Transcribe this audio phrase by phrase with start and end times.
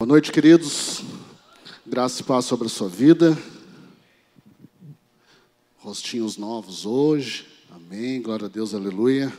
[0.00, 1.02] Boa noite, queridos.
[1.84, 3.36] Graça e paz sobre a sua vida.
[5.78, 7.44] Rostinhos novos hoje.
[7.68, 8.22] Amém.
[8.22, 9.36] Glória a Deus, aleluia.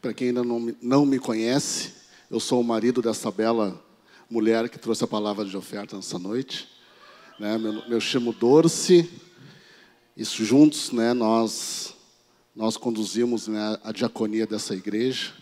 [0.00, 1.92] Para quem ainda não me, conhece,
[2.30, 3.84] eu sou o marido dessa bela
[4.30, 6.68] mulher que trouxe a palavra de oferta nessa noite.
[7.36, 7.58] Né?
[7.58, 9.10] Meu, meu chamo Dorce.
[10.16, 11.12] Isso juntos, né?
[11.12, 11.96] Nós
[12.54, 15.41] nós conduzimos né, a diaconia dessa igreja.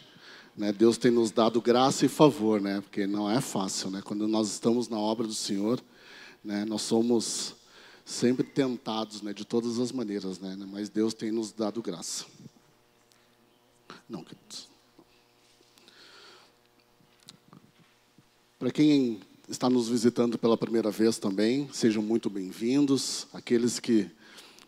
[0.61, 3.91] Né, Deus tem nos dado graça e favor, né, porque não é fácil.
[3.91, 5.83] Né, quando nós estamos na obra do Senhor,
[6.45, 7.55] né, nós somos
[8.05, 12.27] sempre tentados né, de todas as maneiras, né, mas Deus tem nos dado graça.
[14.07, 14.69] Não, queridos.
[18.59, 23.27] Para quem está nos visitando pela primeira vez também, sejam muito bem-vindos.
[23.33, 24.11] Aqueles que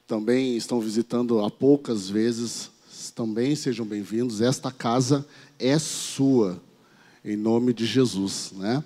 [0.06, 2.71] também estão visitando há poucas vezes,
[3.10, 4.40] também sejam bem-vindos.
[4.40, 5.26] Esta casa
[5.58, 6.62] é sua,
[7.24, 8.52] em nome de Jesus.
[8.54, 8.82] Né?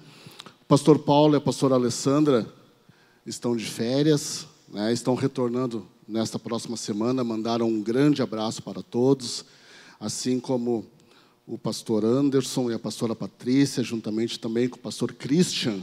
[0.63, 2.47] O pastor Paulo e a pastora Alessandra
[3.27, 4.93] estão de férias, né?
[4.93, 9.45] estão retornando nesta próxima semana, mandaram um grande abraço para todos,
[9.99, 10.87] assim como
[11.47, 15.81] o pastor Anderson e a pastora Patrícia, juntamente também com o pastor Christian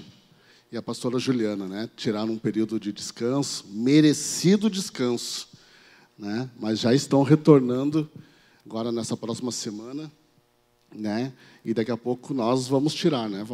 [0.71, 1.89] e a pastora Juliana, né?
[1.95, 5.47] Tiraram um período de descanso, merecido descanso,
[6.17, 6.49] né?
[6.59, 8.09] Mas já estão retornando
[8.65, 10.11] agora nessa próxima semana,
[10.93, 11.33] né?
[11.65, 13.45] E daqui a pouco nós vamos tirar, né,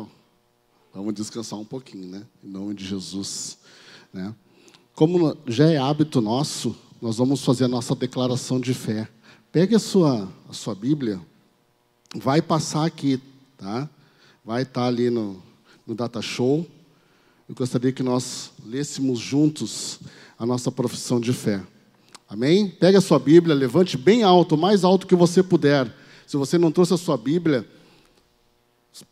[0.94, 2.26] Vamos descansar um pouquinho, né?
[2.44, 3.58] Em nome de Jesus,
[4.12, 4.34] né?
[4.96, 9.08] Como já é hábito nosso, nós vamos fazer a nossa declaração de fé.
[9.52, 11.22] Pegue a sua, a sua Bíblia,
[12.16, 13.22] vai passar aqui,
[13.58, 13.90] tá?
[14.44, 15.42] Vai estar ali no,
[15.86, 16.68] no Data Show.
[17.48, 20.00] Eu gostaria que nós lêssemos juntos
[20.38, 21.64] a nossa profissão de fé.
[22.30, 22.68] Amém?
[22.68, 25.92] Pegue a sua Bíblia, levante bem alto, o mais alto que você puder.
[26.28, 27.68] Se você não trouxe a sua Bíblia,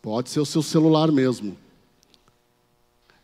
[0.00, 1.56] pode ser o seu celular mesmo.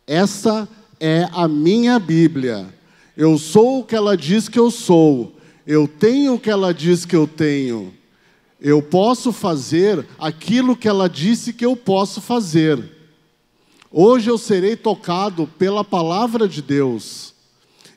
[0.04, 2.74] Essa é a minha Bíblia.
[3.16, 5.36] Eu sou o que ela diz que eu sou.
[5.64, 7.94] Eu tenho o que ela diz que eu tenho.
[8.60, 12.82] Eu posso fazer aquilo que ela disse que eu posso fazer.
[13.92, 17.33] Hoje eu serei tocado pela palavra de Deus.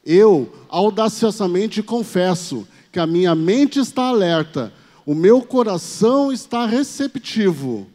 [0.10, 4.72] Eu audaciosamente confesso que a minha mente está alerta,
[5.06, 7.86] o meu coração está receptivo.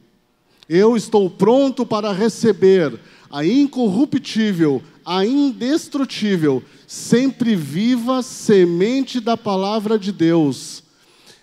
[0.68, 3.00] Eu estou pronto para receber
[3.30, 10.82] a incorruptível, a indestrutível, sempre viva semente da palavra de Deus.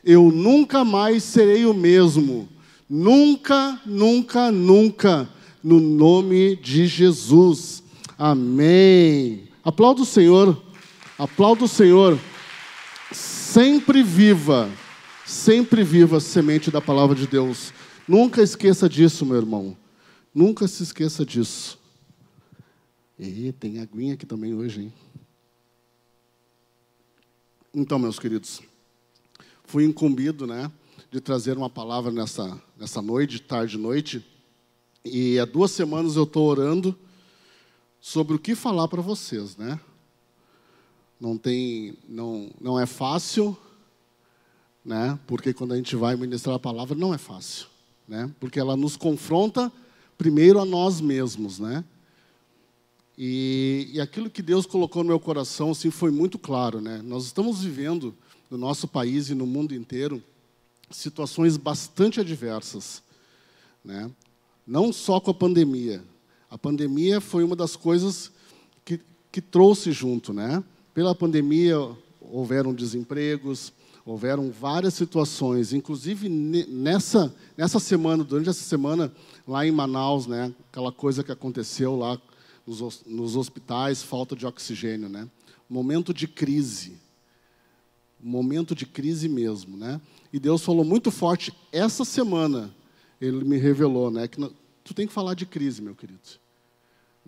[0.03, 2.47] Eu nunca mais serei o mesmo.
[2.87, 5.27] Nunca, nunca, nunca,
[5.63, 7.81] no nome de Jesus.
[8.19, 9.48] Amém.
[9.69, 10.59] Aplauda o Senhor,
[11.15, 12.19] aplauda o Senhor.
[13.11, 14.67] Sempre viva,
[15.27, 17.71] sempre viva a semente da palavra de Deus.
[18.07, 19.77] Nunca esqueça disso, meu irmão.
[20.33, 21.77] Nunca se esqueça disso.
[23.19, 24.93] E tem aguinha aqui também hoje, hein?
[27.71, 28.63] Então, meus queridos,
[29.65, 30.71] fui incumbido, né,
[31.11, 34.25] de trazer uma palavra nessa, nessa noite, tarde e noite.
[35.05, 36.97] E há duas semanas eu estou orando
[38.01, 39.79] sobre o que falar para vocês, né?
[41.19, 43.57] Não tem, não, não é fácil,
[44.83, 45.19] né?
[45.27, 47.67] Porque quando a gente vai ministrar a palavra não é fácil,
[48.07, 48.33] né?
[48.39, 49.71] Porque ela nos confronta
[50.17, 51.83] primeiro a nós mesmos, né?
[53.17, 57.01] E, e aquilo que Deus colocou no meu coração, assim, foi muito claro, né?
[57.03, 58.15] Nós estamos vivendo
[58.49, 60.23] no nosso país e no mundo inteiro
[60.89, 63.03] situações bastante adversas,
[63.83, 64.09] né?
[64.65, 66.01] Não só com a pandemia,
[66.49, 68.31] a pandemia foi uma das coisas
[68.83, 68.99] que,
[69.31, 70.63] que trouxe junto, né?
[70.93, 71.77] Pela pandemia
[72.19, 73.71] houveram desempregos,
[74.05, 79.13] houveram várias situações, inclusive nessa nessa semana, durante essa semana
[79.47, 80.53] lá em Manaus, né?
[80.71, 82.19] Aquela coisa que aconteceu lá
[82.65, 85.27] nos, nos hospitais, falta de oxigênio, né?
[85.69, 86.97] Momento de crise,
[88.19, 90.01] momento de crise mesmo, né?
[90.33, 92.73] E Deus falou muito forte essa semana.
[93.21, 94.27] Ele me revelou, né?
[94.27, 94.39] Que
[94.89, 96.19] tu tem que falar de crise, meu querido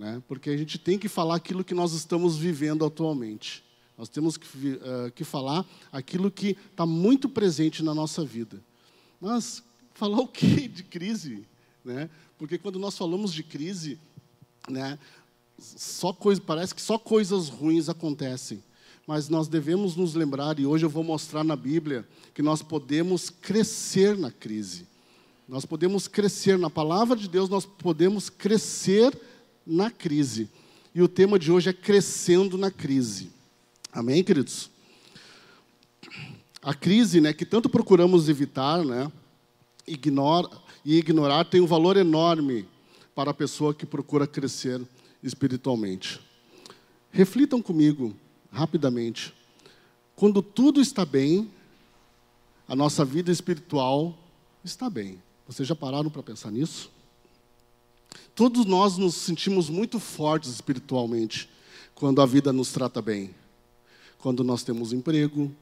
[0.01, 0.21] né?
[0.27, 3.63] porque a gente tem que falar aquilo que nós estamos vivendo atualmente.
[3.95, 8.59] Nós temos que, uh, que falar aquilo que está muito presente na nossa vida.
[9.19, 9.63] Mas
[9.94, 11.45] falar o que de crise?
[11.85, 12.09] Né?
[12.38, 14.00] Porque quando nós falamos de crise,
[14.68, 14.97] né,
[15.59, 18.63] só coisa, parece que só coisas ruins acontecem.
[19.06, 23.30] Mas nós devemos nos lembrar, e hoje eu vou mostrar na Bíblia, que nós podemos
[23.30, 24.88] crescer na crise.
[25.47, 29.17] Nós podemos crescer, na palavra de Deus, nós podemos crescer
[29.65, 30.49] na crise.
[30.93, 33.31] E o tema de hoje é crescendo na crise.
[33.91, 34.69] Amém, queridos?
[36.61, 39.11] A crise, né, que tanto procuramos evitar, né,
[39.88, 40.49] ignora,
[40.85, 42.67] e ignorar tem um valor enorme
[43.13, 44.81] para a pessoa que procura crescer
[45.21, 46.19] espiritualmente.
[47.11, 48.15] Reflitam comigo
[48.51, 49.33] rapidamente.
[50.15, 51.51] Quando tudo está bem,
[52.67, 54.17] a nossa vida espiritual
[54.63, 55.21] está bem.
[55.51, 56.89] Vocês já pararam para pensar nisso?
[58.33, 61.50] Todos nós nos sentimos muito fortes espiritualmente
[61.94, 63.36] quando a vida nos trata bem.
[64.18, 65.53] Quando nós temos emprego,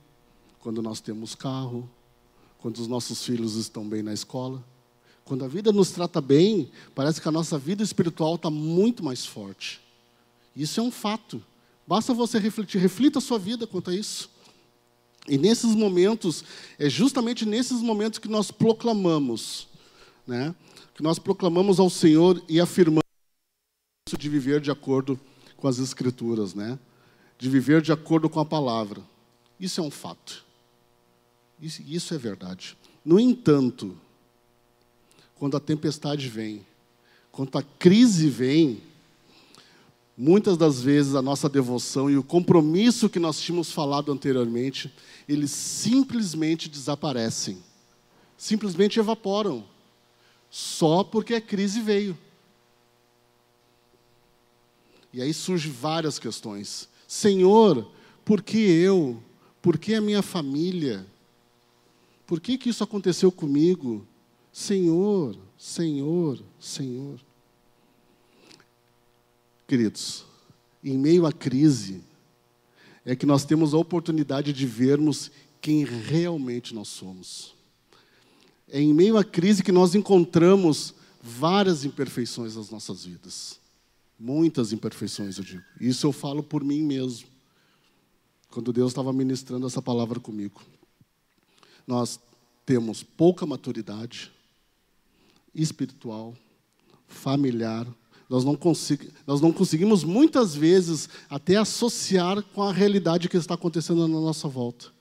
[0.60, 1.90] quando nós temos carro,
[2.60, 4.64] quando os nossos filhos estão bem na escola.
[5.26, 9.26] Quando a vida nos trata bem, parece que a nossa vida espiritual está muito mais
[9.26, 9.82] forte.
[10.56, 11.44] Isso é um fato.
[11.88, 14.30] Basta você refletir, reflita a sua vida quanto a isso.
[15.28, 16.44] E nesses momentos,
[16.78, 19.69] é justamente nesses momentos que nós proclamamos,
[20.30, 20.56] né?
[20.94, 23.04] Que nós proclamamos ao Senhor e afirmamos
[24.18, 25.20] de viver de acordo
[25.58, 26.80] com as Escrituras, né?
[27.38, 29.02] De viver de acordo com a palavra.
[29.60, 30.46] Isso é um fato.
[31.62, 32.78] Isso, isso é verdade.
[33.04, 33.98] No entanto,
[35.36, 36.66] quando a tempestade vem,
[37.32, 38.82] quando a crise vem,
[40.18, 44.94] muitas das vezes a nossa devoção e o compromisso que nós tínhamos falado anteriormente,
[45.28, 47.58] eles simplesmente desaparecem,
[48.38, 49.66] simplesmente evaporam,
[50.50, 52.18] só porque a crise veio.
[55.12, 56.88] E aí surgem várias questões.
[57.08, 57.90] Senhor,
[58.24, 59.22] por que eu?
[59.62, 61.06] Por que a minha família?
[62.26, 64.06] Por que, que isso aconteceu comigo?
[64.54, 67.20] Senhor, Senhor, Senhor.
[69.68, 70.26] Queridos,
[70.84, 72.04] em meio à crise,
[73.06, 77.56] é que nós temos a oportunidade de vermos quem realmente nós somos.
[78.72, 83.60] É em meio à crise que nós encontramos várias imperfeições nas nossas vidas.
[84.20, 85.64] Muitas imperfeições, eu digo.
[85.80, 87.28] Isso eu falo por mim mesmo.
[88.50, 90.62] Quando Deus estava ministrando essa palavra comigo
[91.90, 92.20] nós
[92.68, 94.32] temos pouca maturidade
[95.56, 96.36] espiritual,
[97.08, 97.88] familiar.
[98.30, 103.56] Nós não, consegui, nós não conseguimos muitas vezes até associar com a realidade que está
[103.56, 104.92] acontecendo na nossa volta.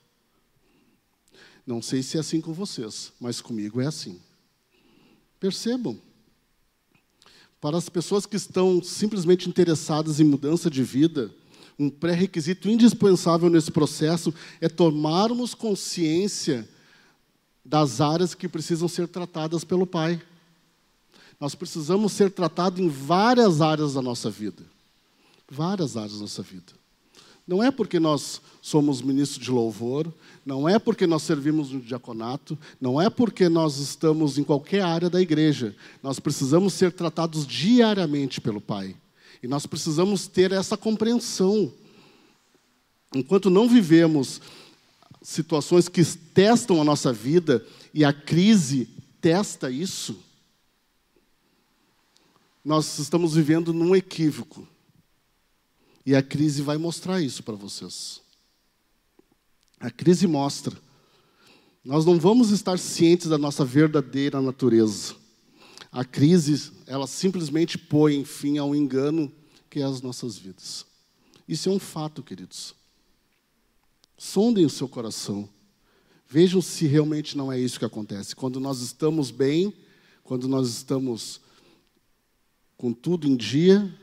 [1.68, 4.18] Não sei se é assim com vocês, mas comigo é assim.
[5.38, 6.00] Percebam.
[7.60, 11.30] Para as pessoas que estão simplesmente interessadas em mudança de vida,
[11.78, 14.32] um pré-requisito indispensável nesse processo
[14.62, 16.66] é tomarmos consciência
[17.62, 20.22] das áreas que precisam ser tratadas pelo Pai.
[21.38, 24.64] Nós precisamos ser tratados em várias áreas da nossa vida.
[25.46, 26.77] Várias áreas da nossa vida.
[27.48, 30.12] Não é porque nós somos ministros de louvor,
[30.44, 35.08] não é porque nós servimos no diaconato, não é porque nós estamos em qualquer área
[35.08, 35.74] da igreja.
[36.02, 38.94] Nós precisamos ser tratados diariamente pelo Pai.
[39.42, 41.72] E nós precisamos ter essa compreensão.
[43.14, 44.42] Enquanto não vivemos
[45.22, 47.64] situações que testam a nossa vida
[47.94, 48.90] e a crise
[49.22, 50.18] testa isso,
[52.62, 54.68] nós estamos vivendo num equívoco.
[56.08, 58.22] E a crise vai mostrar isso para vocês.
[59.78, 60.74] A crise mostra.
[61.84, 65.14] Nós não vamos estar cientes da nossa verdadeira natureza.
[65.92, 69.30] A crise, ela simplesmente põe fim ao engano
[69.68, 70.86] que é as nossas vidas.
[71.46, 72.74] Isso é um fato, queridos.
[74.16, 75.46] Sondem o seu coração.
[76.26, 78.34] Vejam se realmente não é isso que acontece.
[78.34, 79.74] Quando nós estamos bem,
[80.24, 81.38] quando nós estamos
[82.78, 83.94] com tudo em dia,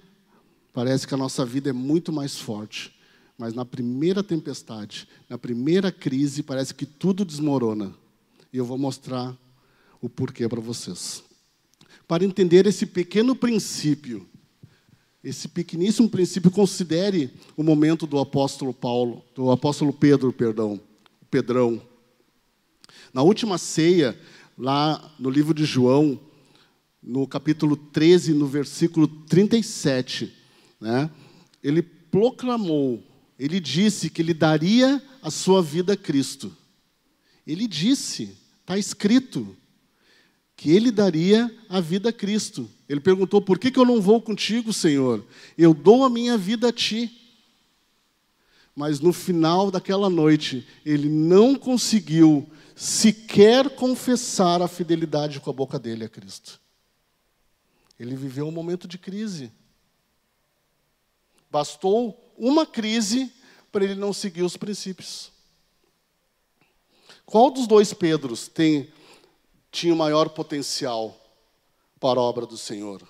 [0.75, 2.93] parece que a nossa vida é muito mais forte.
[3.37, 7.93] Mas na primeira tempestade, na primeira crise, parece que tudo desmorona.
[8.53, 9.35] E eu vou mostrar
[9.99, 11.23] o porquê para vocês.
[12.07, 14.27] Para entender esse pequeno princípio
[15.25, 20.79] esse pequeníssimo princípio, considere o momento do apóstolo Paulo, do apóstolo Pedro, perdão,
[21.31, 21.81] Pedrão.
[23.11, 24.15] Na última ceia,
[24.55, 26.19] lá no livro de João,
[27.01, 30.31] no capítulo 13, no versículo 37,
[30.79, 31.09] né,
[31.63, 33.03] ele proclamou,
[33.37, 36.55] ele disse que ele daria a sua vida a Cristo.
[37.45, 39.55] Ele disse, está escrito,
[40.55, 42.69] que ele daria a vida a Cristo.
[42.87, 45.25] Ele perguntou: Por que, que eu não vou contigo, Senhor?
[45.57, 47.21] Eu dou a minha vida a ti.
[48.75, 55.79] Mas no final daquela noite, ele não conseguiu sequer confessar a fidelidade com a boca
[55.79, 56.59] dele a Cristo.
[57.97, 59.49] Ele viveu um momento de crise.
[61.55, 63.31] Bastou uma crise
[63.71, 65.31] para ele não seguir os princípios.
[67.25, 68.91] Qual dos dois Pedros tem
[69.71, 71.17] tinha o maior potencial
[71.97, 73.07] para a obra do Senhor?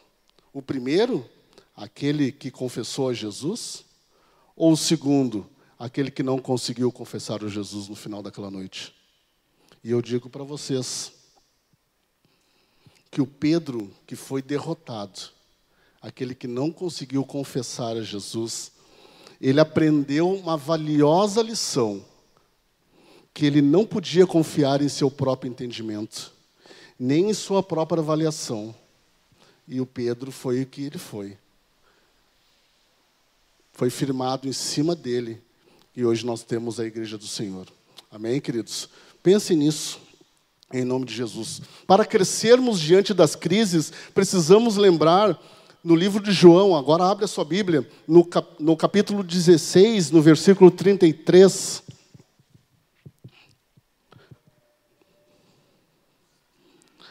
[0.54, 1.28] O primeiro,
[1.75, 3.84] aquele que confessou a Jesus?
[4.56, 5.50] Ou o segundo,
[5.80, 8.94] aquele que não conseguiu confessar o Jesus no final daquela noite?
[9.84, 11.12] E eu digo para vocês,
[13.10, 15.34] que o Pedro, que foi derrotado,
[16.06, 18.72] aquele que não conseguiu confessar a Jesus,
[19.42, 22.06] ele aprendeu uma valiosa lição,
[23.34, 26.32] que ele não podia confiar em seu próprio entendimento,
[27.00, 28.74] nem em sua própria avaliação.
[29.68, 31.40] E o Pedro foi o que ele foi.
[33.74, 35.42] Foi firmado em cima dele.
[35.96, 37.68] E hoje nós temos a igreja do Senhor.
[38.12, 38.90] Amém, queridos?
[39.24, 40.00] Pensem nisso,
[40.72, 41.64] em nome de Jesus.
[41.88, 45.42] Para crescermos diante das crises, precisamos lembrar
[45.86, 50.20] no livro de João, agora abre a sua Bíblia, no, cap, no capítulo 16, no
[50.20, 51.84] versículo 33.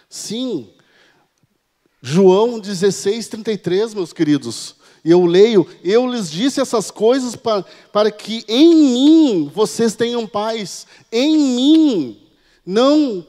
[0.08, 0.68] Sim,
[2.02, 4.74] João 16, 33, meus queridos.
[5.04, 10.26] E eu leio, eu lhes disse essas coisas para, para que em mim vocês tenham
[10.26, 10.84] paz.
[11.12, 12.20] Em mim,
[12.66, 13.24] não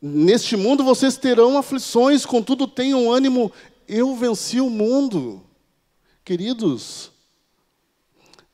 [0.00, 3.50] neste mundo vocês terão aflições, contudo tenham ânimo,
[3.88, 5.42] eu venci o mundo.
[6.22, 7.10] Queridos,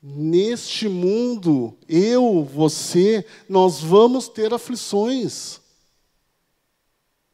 [0.01, 5.59] neste mundo, eu, você, nós vamos ter aflições.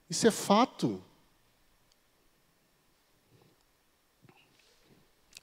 [0.10, 1.02] Isso é fato.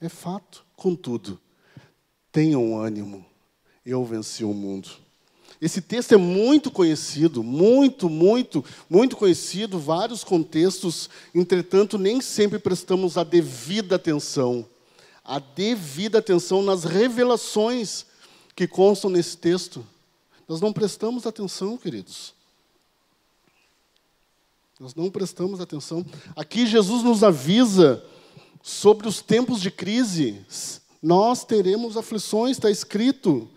[0.00, 0.66] É fato.
[0.74, 1.40] Contudo,
[2.32, 3.24] tenham ânimo.
[3.84, 4.90] Eu venci o mundo.
[5.60, 13.16] Esse texto é muito conhecido, muito, muito, muito conhecido, vários contextos, entretanto, nem sempre prestamos
[13.18, 14.64] a devida atenção.
[15.24, 18.06] A devida atenção nas revelações
[18.54, 19.84] que constam nesse texto.
[20.46, 22.32] Nós não prestamos atenção, queridos.
[24.78, 26.06] Nós não prestamos atenção.
[26.36, 28.02] Aqui Jesus nos avisa
[28.62, 30.44] sobre os tempos de crise.
[31.02, 33.50] Nós teremos aflições, está escrito.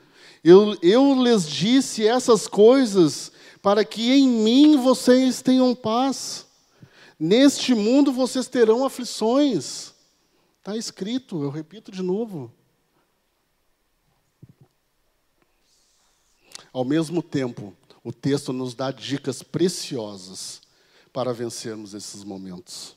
[0.43, 3.31] Eu, eu lhes disse essas coisas
[3.62, 6.48] para que em mim vocês tenham paz.
[7.19, 9.93] Neste mundo vocês terão aflições.
[10.57, 12.51] Está escrito, eu repito de novo.
[16.74, 20.62] Ao mesmo tempo, o texto nos dá dicas preciosas
[21.13, 22.95] para vencermos esses momentos.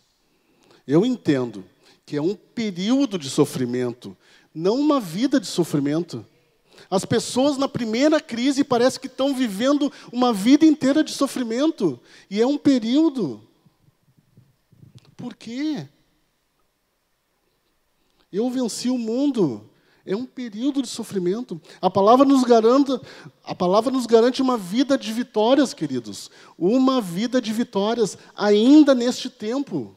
[0.86, 1.64] Eu entendo
[2.06, 4.16] que é um período de sofrimento,
[4.54, 6.24] não uma vida de sofrimento.
[6.91, 11.99] As pessoas na primeira crise parece que estão vivendo uma vida inteira de sofrimento.
[12.31, 13.41] E é um período.
[15.17, 15.88] Por quê?
[18.33, 19.71] Eu venci o mundo.
[20.07, 21.59] É um período de sofrimento.
[21.81, 23.00] A palavra nos garante,
[23.43, 26.31] a palavra nos garante uma vida de vitórias, queridos.
[26.59, 29.97] Uma vida de vitórias ainda neste tempo.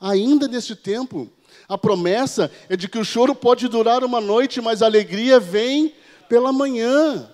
[0.00, 1.30] Ainda neste tempo.
[1.68, 5.94] A promessa é de que o choro pode durar uma noite, mas a alegria vem
[6.28, 7.30] pela manhã.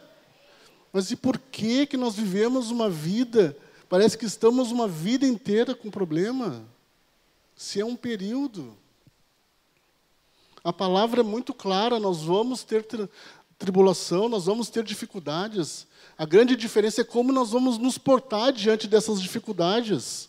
[0.92, 3.56] Mas e por que que nós vivemos uma vida,
[3.88, 6.64] parece que estamos uma vida inteira com problema?
[7.54, 8.76] Se é um período.
[10.62, 12.85] A palavra é muito clara, nós vamos ter
[13.59, 15.87] tribulação, nós vamos ter dificuldades.
[16.18, 20.28] A grande diferença é como nós vamos nos portar diante dessas dificuldades.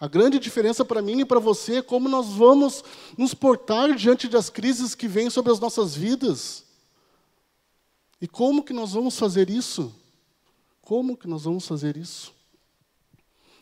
[0.00, 2.82] A grande diferença para mim e para você é como nós vamos
[3.18, 6.64] nos portar diante das crises que vêm sobre as nossas vidas.
[8.20, 9.94] E como que nós vamos fazer isso?
[10.82, 12.34] Como que nós vamos fazer isso?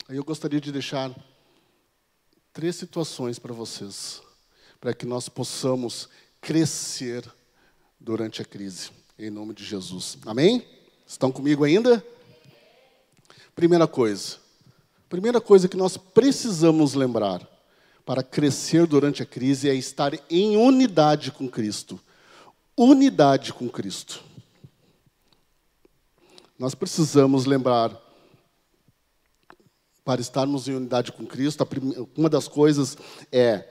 [0.08, 1.14] Aí eu gostaria de deixar
[2.52, 4.20] três situações para vocês,
[4.80, 6.08] para que nós possamos
[6.40, 7.24] crescer
[8.00, 10.18] durante a crise, em nome de Jesus.
[10.26, 10.66] Amém?
[11.06, 12.04] Estão comigo ainda?
[13.54, 14.38] Primeira coisa.
[15.08, 17.46] Primeira coisa que nós precisamos lembrar
[18.04, 22.00] para crescer durante a crise é estar em unidade com Cristo.
[22.76, 24.27] Unidade com Cristo.
[26.58, 27.96] Nós precisamos lembrar,
[30.04, 31.64] para estarmos em unidade com Cristo,
[32.16, 32.98] uma das coisas
[33.30, 33.68] é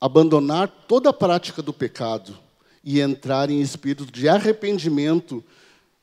[0.00, 2.38] abandonar toda a prática do pecado
[2.82, 5.44] e entrar em espírito de arrependimento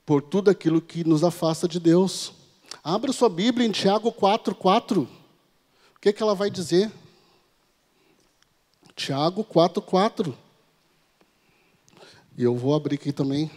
[0.06, 2.34] por tudo aquilo que nos afasta de Deus.
[2.84, 5.02] Abra sua Bíblia em Tiago 4, 4.
[5.02, 6.92] O que, é que ela vai dizer?
[8.96, 10.38] Tiago 4, 4.
[12.38, 13.50] E eu vou abrir aqui também.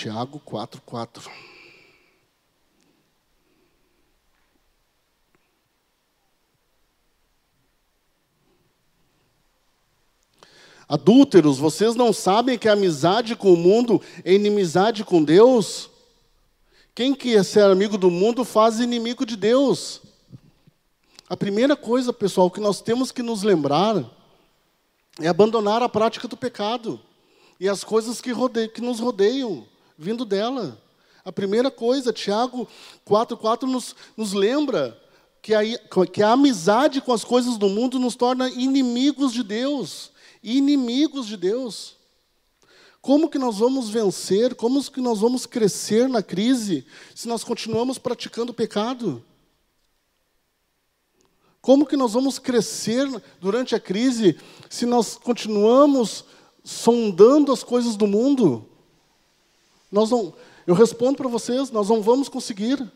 [0.00, 1.30] Tiago 4, 4.
[10.88, 15.90] Adúlteros, vocês não sabem que a amizade com o mundo é inimizade com Deus?
[16.94, 20.00] Quem quer ser amigo do mundo faz inimigo de Deus.
[21.28, 24.02] A primeira coisa, pessoal, que nós temos que nos lembrar
[25.20, 26.98] é abandonar a prática do pecado
[27.60, 28.32] e as coisas que,
[28.68, 29.68] que nos rodeiam.
[30.00, 30.80] Vindo dela.
[31.22, 32.66] A primeira coisa, Tiago
[33.06, 34.98] 4,4 nos, nos lembra
[35.42, 35.60] que a,
[36.10, 40.10] que a amizade com as coisas do mundo nos torna inimigos de Deus.
[40.42, 41.96] Inimigos de Deus.
[43.02, 47.98] Como que nós vamos vencer, como que nós vamos crescer na crise se nós continuamos
[47.98, 49.22] praticando o pecado?
[51.60, 53.06] Como que nós vamos crescer
[53.38, 54.38] durante a crise
[54.70, 56.24] se nós continuamos
[56.64, 58.69] sondando as coisas do mundo?
[59.90, 60.32] Nós não,
[60.66, 62.90] eu respondo para vocês, nós não vamos conseguir.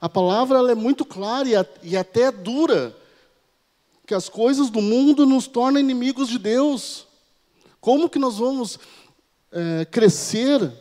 [0.00, 2.96] A palavra é muito clara e, e até dura,
[4.06, 7.06] que as coisas do mundo nos tornam inimigos de Deus.
[7.80, 8.78] Como que nós vamos
[9.50, 10.72] é, crescer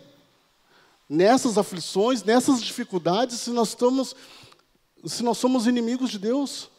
[1.10, 4.16] nessas aflições, nessas dificuldades, se nós estamos,
[5.06, 6.70] se nós somos inimigos de Deus?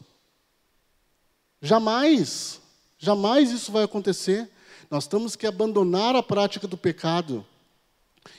[1.60, 2.60] Jamais,
[2.98, 4.50] jamais isso vai acontecer.
[4.90, 7.44] Nós temos que abandonar a prática do pecado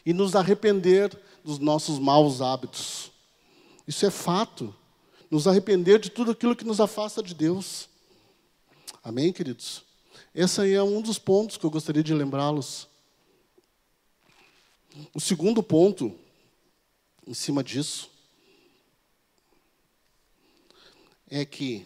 [0.05, 3.11] e nos arrepender dos nossos maus hábitos.
[3.87, 4.73] Isso é fato.
[5.29, 7.89] Nos arrepender de tudo aquilo que nos afasta de Deus.
[9.03, 9.83] Amém, queridos?
[10.33, 12.87] Esse aí é um dos pontos que eu gostaria de lembrá-los.
[15.13, 16.13] O segundo ponto,
[17.25, 18.09] em cima disso,
[21.29, 21.85] é que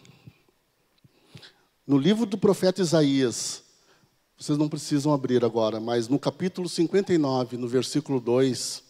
[1.86, 3.61] no livro do profeta Isaías,
[4.42, 8.82] vocês não precisam abrir agora, mas no capítulo 59, no versículo 2,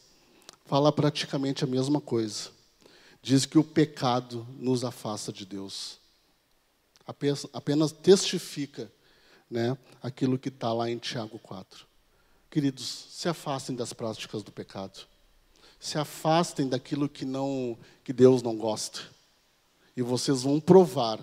[0.64, 2.48] fala praticamente a mesma coisa.
[3.20, 5.98] Diz que o pecado nos afasta de Deus.
[7.52, 8.90] Apenas testifica
[9.50, 11.86] né, aquilo que está lá em Tiago 4.
[12.50, 15.06] Queridos, se afastem das práticas do pecado.
[15.78, 19.02] Se afastem daquilo que não que Deus não gosta.
[19.94, 21.20] E vocês vão provar,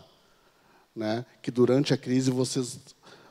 [0.96, 2.80] né, que durante a crise vocês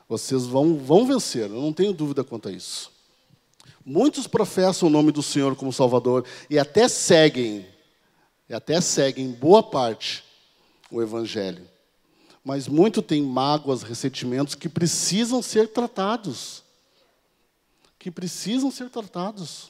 [0.09, 1.49] vocês vão vão vencer.
[1.49, 2.91] Eu não tenho dúvida quanto a isso.
[3.85, 7.65] Muitos professam o nome do Senhor como Salvador e até seguem,
[8.49, 10.23] e até seguem boa parte
[10.91, 11.65] o evangelho
[12.49, 16.63] mas muito tem mágoas, ressentimentos que precisam ser tratados.
[17.97, 19.69] Que precisam ser tratados.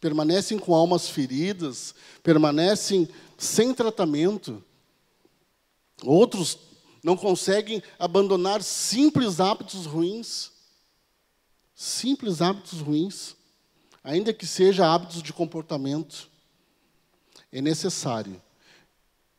[0.00, 4.62] Permanecem com almas feridas, permanecem sem tratamento.
[6.04, 6.58] Outros
[7.02, 10.50] não conseguem abandonar simples hábitos ruins.
[11.74, 13.36] Simples hábitos ruins,
[14.02, 16.28] ainda que seja hábitos de comportamento.
[17.52, 18.40] É necessário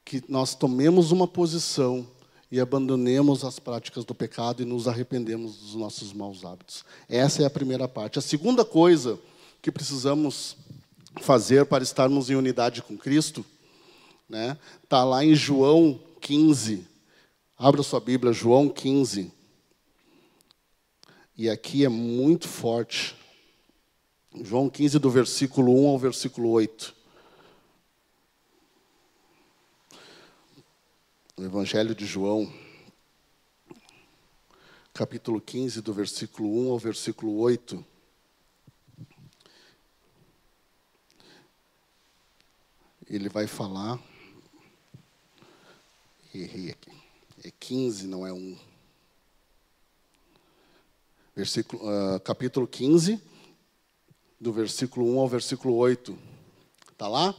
[0.06, 2.08] que nós tomemos uma posição
[2.52, 6.86] e abandonemos as práticas do pecado e nos arrependemos dos nossos maus hábitos.
[7.10, 8.20] Essa é a primeira parte.
[8.20, 9.20] A segunda coisa
[9.62, 10.56] que precisamos
[11.22, 13.46] fazer para estarmos em unidade com Cristo,
[14.30, 16.86] né, está lá em João 15.
[17.58, 19.32] Abra sua Bíblia, João 15.
[21.36, 23.16] E aqui é muito forte.
[24.44, 26.98] João 15, do versículo 1 ao versículo 8.
[31.38, 32.52] no Evangelho de João,
[34.92, 37.86] capítulo 15, do versículo 1 ao versículo 8.
[43.06, 44.00] Ele vai falar.
[46.34, 47.07] Errei aqui.
[47.48, 48.58] É 15, não é 1.
[51.34, 53.22] Versículo, uh, capítulo 15,
[54.38, 56.18] do versículo 1 ao versículo 8.
[56.92, 57.34] Está lá?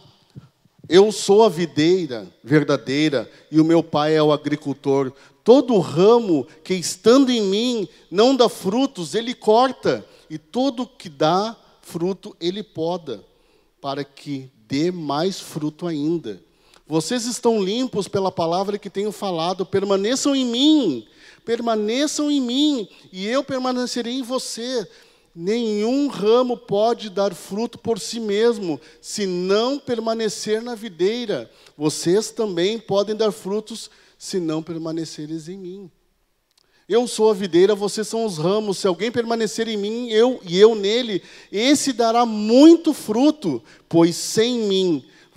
[0.88, 5.12] Eu sou a videira verdadeira e o meu pai é o agricultor.
[5.44, 11.54] Todo ramo que estando em mim não dá frutos, ele corta, e todo que dá
[11.82, 13.22] fruto, ele poda,
[13.78, 16.42] para que dê mais fruto ainda.
[16.88, 21.06] Vocês estão limpos pela palavra que tenho falado, permaneçam em mim,
[21.44, 24.88] permaneçam em mim, e eu permanecerei em você.
[25.34, 31.50] Nenhum ramo pode dar fruto por si mesmo, se não permanecer na videira.
[31.76, 35.90] Vocês também podem dar frutos, se não permaneceres em mim.
[36.88, 38.78] Eu sou a videira, vocês são os ramos.
[38.78, 41.22] Se alguém permanecer em mim, eu e eu nele,
[41.52, 45.04] esse dará muito fruto, pois sem mim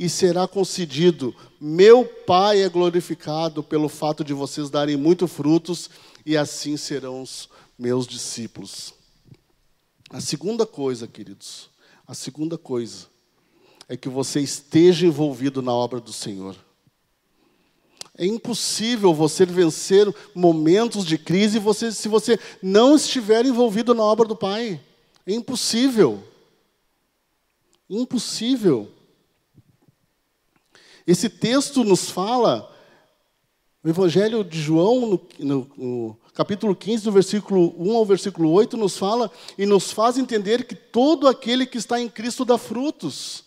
[0.00, 1.36] e será concedido.
[1.60, 5.90] Meu Pai é glorificado pelo fato de vocês darem muito frutos
[6.24, 8.94] e assim serão os meus discípulos.
[10.08, 11.68] A segunda coisa, queridos,
[12.08, 13.08] a segunda coisa
[13.90, 16.56] é que você esteja envolvido na obra do Senhor.
[18.16, 24.26] É impossível você vencer momentos de crise você, se você não estiver envolvido na obra
[24.26, 24.80] do Pai.
[25.26, 26.24] É impossível.
[27.88, 28.90] Impossível.
[31.10, 32.72] Esse texto nos fala,
[33.82, 38.76] o Evangelho de João, no, no, no capítulo 15, do versículo 1 ao versículo 8,
[38.76, 43.42] nos fala e nos faz entender que todo aquele que está em Cristo dá frutos.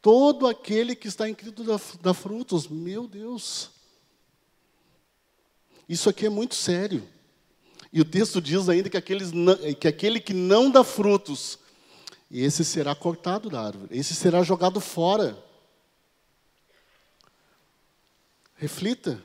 [0.00, 2.68] Todo aquele que está em Cristo dá, dá frutos.
[2.68, 3.70] Meu Deus.
[5.88, 7.02] Isso aqui é muito sério.
[7.92, 9.32] E o texto diz ainda que, aqueles
[9.80, 11.58] que aquele que não dá frutos,
[12.30, 15.50] esse será cortado da árvore, esse será jogado fora.
[18.62, 19.20] Reflita.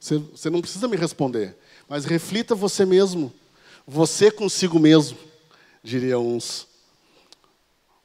[0.00, 1.56] Você, você não precisa me responder,
[1.88, 3.32] mas reflita você mesmo.
[3.86, 5.16] Você consigo mesmo,
[5.84, 6.66] diria uns.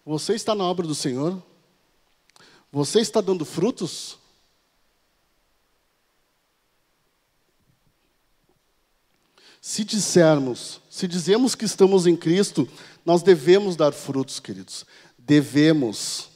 [0.06, 1.42] Você está na obra do Senhor?
[2.72, 4.20] Você está dando frutos?
[9.60, 12.70] Se dissermos, se dizemos que estamos em Cristo,
[13.04, 14.86] nós devemos dar frutos, queridos.
[15.18, 16.30] Devemos.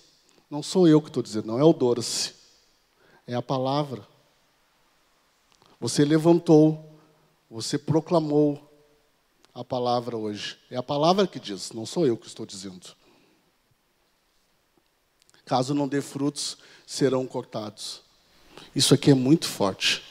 [0.50, 2.34] Não sou eu que estou dizendo, não é o Dorce.
[3.28, 4.15] É a palavra.
[5.80, 7.00] Você levantou,
[7.50, 8.62] você proclamou
[9.54, 10.58] a palavra hoje.
[10.70, 12.88] É a palavra que diz, não sou eu que estou dizendo.
[15.46, 18.02] Caso não dê frutos, serão cortados.
[18.76, 20.04] Isso aqui é muito forte.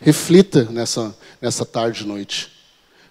[0.00, 2.50] Reflita nessa, nessa tarde e noite.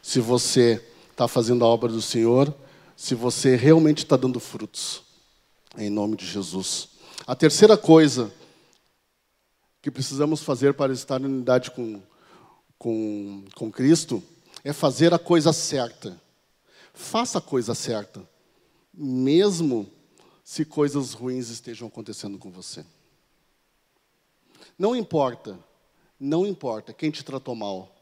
[0.01, 2.53] Se você está fazendo a obra do Senhor,
[2.95, 5.03] se você realmente está dando frutos.
[5.77, 6.89] Em nome de Jesus.
[7.27, 8.33] A terceira coisa
[9.81, 12.01] que precisamos fazer para estar em unidade com,
[12.77, 14.21] com, com Cristo
[14.63, 16.19] é fazer a coisa certa.
[16.93, 18.27] Faça a coisa certa,
[18.93, 19.89] mesmo
[20.43, 22.85] se coisas ruins estejam acontecendo com você.
[24.77, 25.57] Não importa,
[26.19, 27.95] não importa quem te tratou mal.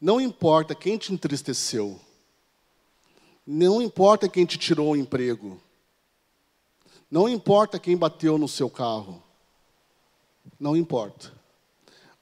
[0.00, 2.00] Não importa quem te entristeceu.
[3.46, 5.60] Não importa quem te tirou o emprego.
[7.10, 9.22] Não importa quem bateu no seu carro.
[10.58, 11.32] Não importa.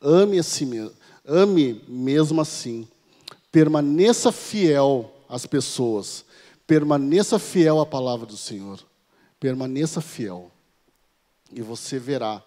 [0.01, 0.95] Ame a si mesmo.
[1.27, 2.89] Ame mesmo assim.
[3.53, 6.25] Permaneça fiel às pessoas
[6.71, 8.79] Permaneça fiel à palavra do Senhor.
[9.41, 10.53] Permaneça fiel.
[11.53, 12.41] E você verá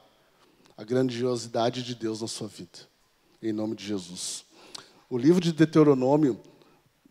[0.78, 2.88] a grandiosidade de Deus na sua vida.
[3.42, 4.46] Em nome de Jesus.
[5.10, 6.40] O livro de Deuteronômio,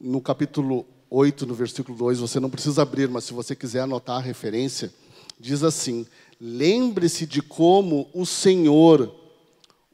[0.01, 4.17] no capítulo 8, no versículo 2, você não precisa abrir, mas se você quiser anotar
[4.17, 4.91] a referência,
[5.39, 6.07] diz assim:
[6.45, 9.15] Lembre-se de como o Senhor,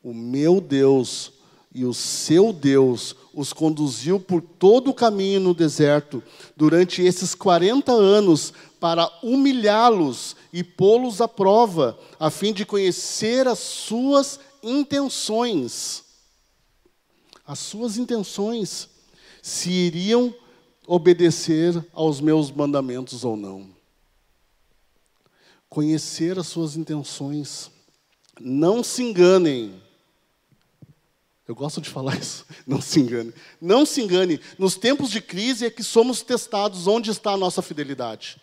[0.02, 1.30] o meu Deus,
[1.74, 6.22] e o seu Deus os conduziu por todo o caminho no deserto
[6.56, 13.58] durante esses 40 anos para humilhá-los e pô-los à prova, a fim de conhecer as
[13.58, 16.02] suas intenções.
[17.46, 18.88] As suas intenções,
[19.42, 20.34] se iriam
[20.86, 23.77] obedecer aos meus mandamentos ou não.
[25.68, 27.70] Conhecer as suas intenções.
[28.40, 29.80] Não se enganem.
[31.48, 33.32] Eu gosto de falar isso, não se engane.
[33.60, 37.62] Não se engane, nos tempos de crise é que somos testados onde está a nossa
[37.62, 38.40] fidelidade.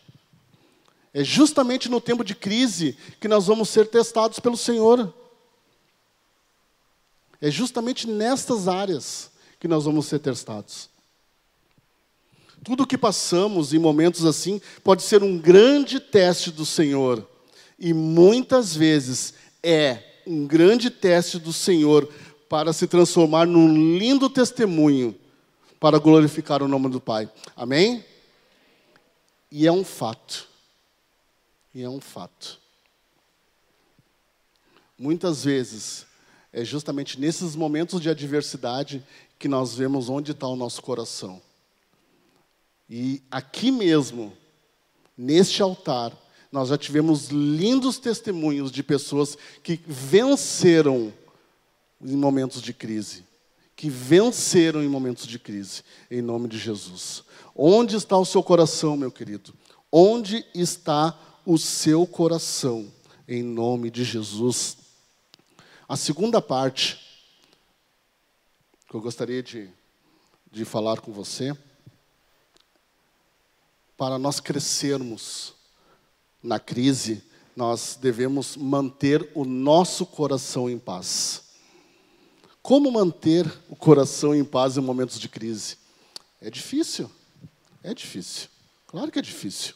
[1.13, 5.13] É justamente no tempo de crise que nós vamos ser testados pelo Senhor.
[7.39, 10.89] É justamente nestas áreas que nós vamos ser testados.
[12.65, 17.25] Tudo que passamos em momentos assim pode ser um grande teste do Senhor.
[17.78, 22.10] E muitas vezes é um grande teste do Senhor
[22.49, 25.15] para se transformar num lindo testemunho
[25.80, 27.30] para glorificar o nome do Pai.
[27.56, 28.04] Amém?
[29.51, 30.47] E é um fato.
[31.71, 32.60] E é um fato.
[34.97, 36.08] Muitas vezes,
[36.51, 39.06] é justamente nesses momentos de adversidade
[39.38, 41.39] que nós vemos onde está o nosso coração.
[42.89, 44.32] E aqui mesmo,
[45.17, 46.12] neste altar,
[46.52, 51.13] nós já tivemos lindos testemunhos de pessoas que venceram
[52.02, 53.26] em momentos de crise,
[53.76, 57.24] que venceram em momentos de crise, em nome de Jesus.
[57.56, 59.54] Onde está o seu coração, meu querido?
[59.91, 62.91] Onde está o seu coração,
[63.28, 64.78] em nome de Jesus?
[65.88, 67.00] A segunda parte
[68.88, 69.69] que eu gostaria de,
[70.52, 71.56] de falar com você,
[73.97, 75.53] para nós crescermos
[76.41, 77.23] na crise,
[77.55, 81.43] nós devemos manter o nosso coração em paz.
[82.62, 85.77] Como manter o coração em paz em momentos de crise?
[86.41, 87.10] É difícil.
[87.84, 88.49] É difícil.
[88.88, 89.75] Claro que é difícil.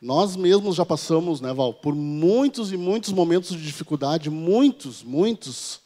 [0.00, 5.80] Nós mesmos já passamos, né, Val, por muitos e muitos momentos de dificuldade, muitos, muitos.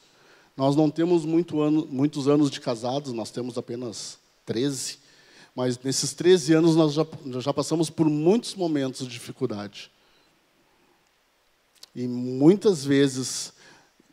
[0.56, 5.05] Nós não temos muito ano, muitos anos de casados, nós temos apenas 13.
[5.56, 7.06] Mas nesses 13 anos nós já,
[7.40, 9.90] já passamos por muitos momentos de dificuldade.
[11.94, 13.54] E muitas vezes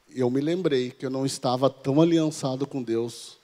[0.10, 3.38] eu me lembrei que eu não estava tão aliançado com Deus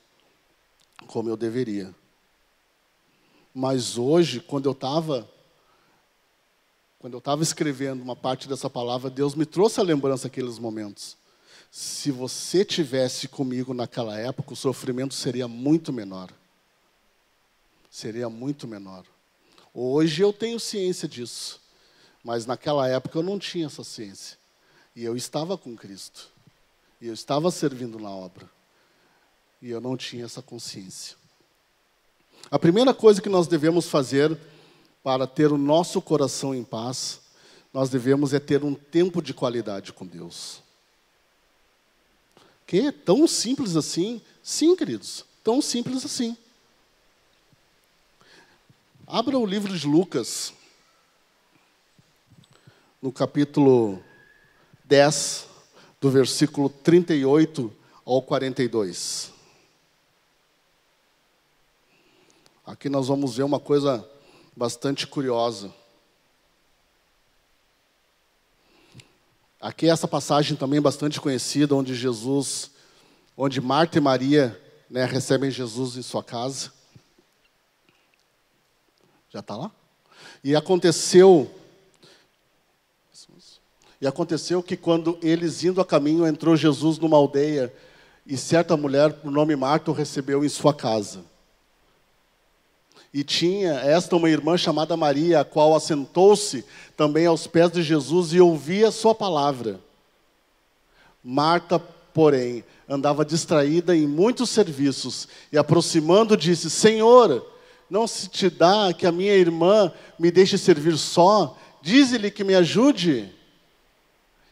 [1.07, 1.93] como eu deveria.
[3.53, 5.29] Mas hoje, quando eu estava
[6.99, 11.17] quando eu estava escrevendo uma parte dessa palavra, Deus me trouxe a lembrança daqueles momentos.
[11.71, 16.29] Se você tivesse comigo naquela época, o sofrimento seria muito menor.
[17.89, 19.05] Seria muito menor.
[19.73, 21.59] Hoje eu tenho ciência disso,
[22.23, 24.37] mas naquela época eu não tinha essa ciência.
[24.95, 26.29] E eu estava com Cristo.
[27.01, 28.49] E eu estava servindo na obra.
[29.61, 31.15] E eu não tinha essa consciência.
[32.51, 34.37] A primeira coisa que nós devemos fazer
[35.03, 37.21] para ter o nosso coração em paz,
[37.73, 40.61] nós devemos é ter um tempo de qualidade com Deus.
[42.65, 44.21] Que é tão simples assim?
[44.43, 46.37] Sim, queridos, tão simples assim.
[49.11, 50.53] Abra o livro de Lucas,
[53.01, 54.03] no capítulo
[54.85, 55.47] 10,
[55.99, 57.73] do versículo 38
[58.05, 59.31] ao 42.
[62.63, 64.07] Aqui nós vamos ver uma coisa
[64.55, 65.73] bastante curiosa.
[69.59, 72.69] Aqui essa passagem também bastante conhecida, onde Jesus,
[73.35, 76.77] onde Marta e Maria né, recebem Jesus em sua casa.
[79.31, 79.71] Já está lá?
[80.43, 81.49] E aconteceu.
[84.01, 87.73] E aconteceu que quando eles indo a caminho, entrou Jesus numa aldeia
[88.25, 91.23] e certa mulher, por nome Marta, o recebeu em sua casa.
[93.13, 96.63] E tinha esta uma irmã chamada Maria, a qual assentou-se
[96.95, 99.79] também aos pés de Jesus e ouvia sua palavra.
[101.23, 107.45] Marta, porém, andava distraída em muitos serviços e, aproximando, disse: Senhor,
[107.89, 111.57] não se te dá que a minha irmã me deixe servir só?
[111.81, 113.29] Dize-lhe que me ajude.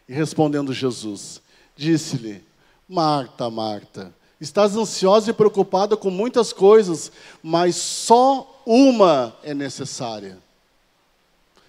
[0.08, 1.42] E respondendo Jesus,
[1.76, 2.44] disse-lhe:
[2.88, 10.38] Marta, Marta, Estás ansiosa e preocupada com muitas coisas, mas só uma é necessária.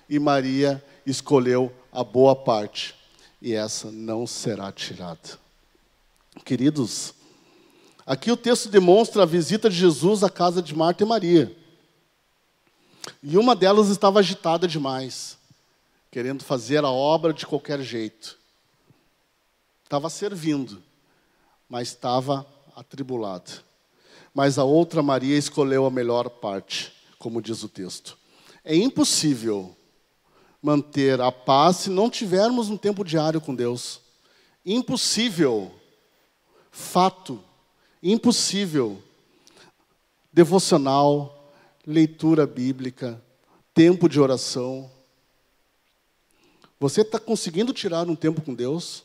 [0.08, 2.94] E Maria escolheu a boa parte,
[3.40, 5.38] e essa não será tirada.
[6.44, 7.14] Queridos,
[8.06, 11.56] aqui o texto demonstra a visita de Jesus à casa de Marta e Maria.
[13.22, 15.38] E uma delas estava agitada demais,
[16.10, 18.38] querendo fazer a obra de qualquer jeito.
[19.84, 20.82] Estava servindo,
[21.68, 23.50] mas estava atribulada.
[24.34, 28.16] Mas a outra Maria escolheu a melhor parte, como diz o texto.
[28.64, 29.74] É impossível
[30.62, 34.00] manter a paz se não tivermos um tempo diário com Deus.
[34.64, 35.72] Impossível.
[36.70, 37.42] Fato.
[38.02, 39.02] Impossível.
[40.32, 41.37] Devocional,
[41.88, 43.18] leitura bíblica,
[43.72, 44.90] tempo de oração.
[46.78, 49.04] Você está conseguindo tirar um tempo com Deus?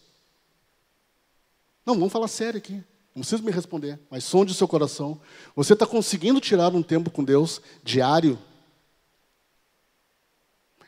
[1.85, 2.83] Não, vamos falar sério aqui.
[3.15, 5.21] Não precisa me responder, mas sonde o seu coração.
[5.55, 8.37] Você está conseguindo tirar um tempo com Deus diário?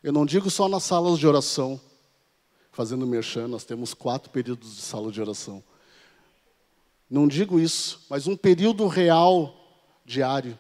[0.04, 1.80] Eu não digo só nas salas de oração.
[2.74, 5.64] Fazendo merchan, nós temos quatro períodos de sala de oração.
[7.10, 9.56] Não digo isso, mas um período real
[10.04, 10.60] diário.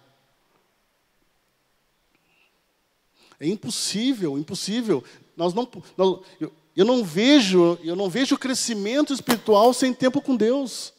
[3.45, 5.03] É impossível, impossível.
[5.37, 10.35] Nós não, nós, eu, eu não vejo, eu não vejo crescimento espiritual sem tempo com
[10.35, 10.91] Deus.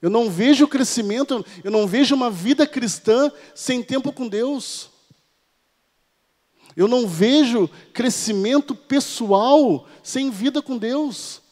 [0.00, 4.90] Eu não vejo crescimento, eu não vejo uma vida cristã sem tempo com Deus.
[6.76, 11.42] Eu não vejo crescimento pessoal sem vida com Deus,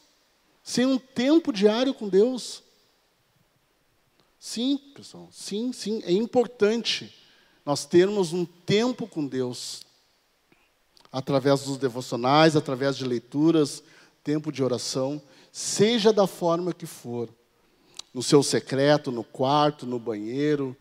[0.62, 2.62] sem um tempo diário com Deus.
[4.38, 7.12] Sim, pessoal, sim, sim, é importante
[7.64, 9.83] nós termos um tempo com Deus,
[11.11, 13.83] através dos devocionais, através de leituras,
[14.25, 15.20] tempo de oração,
[15.51, 17.29] seja da forma que for
[18.12, 20.77] no seu secreto, no quarto, no banheiro,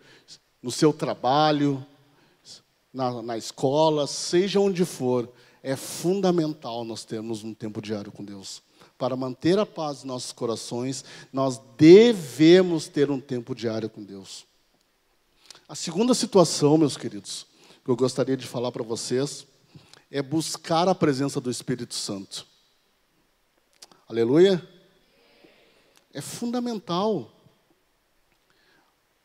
[0.62, 1.86] no seu trabalho,
[2.94, 5.30] na, na escola, seja onde for,
[5.64, 8.62] é fundamental nós termos um tempo diário com Deus.
[8.98, 14.46] Para manter a paz nos nossos corações, nós devemos ter um tempo diário com Deus.
[15.72, 17.48] A segunda situação, meus queridos,
[17.82, 19.48] que eu gostaria de falar para vocês,
[20.12, 22.46] é buscar a presença do Espírito Santo.
[24.06, 24.62] Aleluia?
[26.14, 27.32] é fundamental.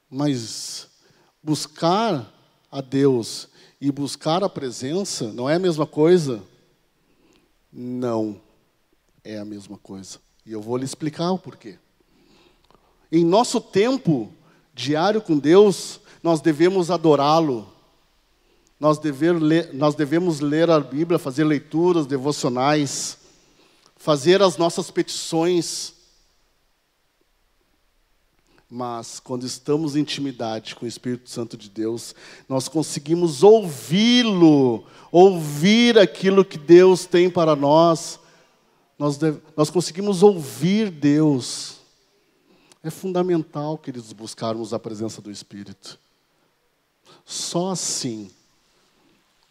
[0.08, 0.86] Mas
[1.42, 2.32] buscar
[2.70, 3.48] a Deus
[3.80, 6.44] e buscar a presença não é a mesma coisa?
[7.72, 8.40] Não
[9.24, 10.20] é a mesma coisa.
[10.46, 11.76] E eu vou lhe explicar o porquê.
[13.10, 14.32] Em nosso tempo
[14.76, 17.66] diário com Deus, nós devemos adorá-lo,
[18.78, 19.00] nós,
[19.72, 23.16] nós devemos ler a Bíblia, fazer leituras devocionais,
[23.96, 25.94] fazer as nossas petições.
[28.68, 32.14] Mas quando estamos em intimidade com o Espírito Santo de Deus,
[32.46, 38.20] nós conseguimos ouvi-lo, ouvir aquilo que Deus tem para nós.
[38.98, 39.18] Nós,
[39.56, 41.75] nós conseguimos ouvir Deus.
[42.86, 45.98] É fundamental, queridos, buscarmos a presença do Espírito.
[47.24, 48.30] Só assim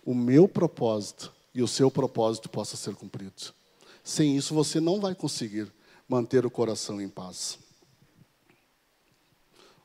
[0.06, 3.54] o meu propósito e o seu propósito possa ser cumprido.
[4.02, 5.69] Sem isso, você não vai conseguir
[6.08, 7.60] manter o coração em paz.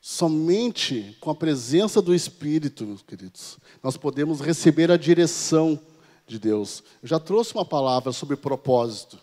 [0.01, 5.77] Somente com a presença do Espírito, meus queridos, nós podemos receber a direção
[6.25, 6.85] de Deus.
[7.03, 9.19] Eu já trouxe uma palavra sobre propósito.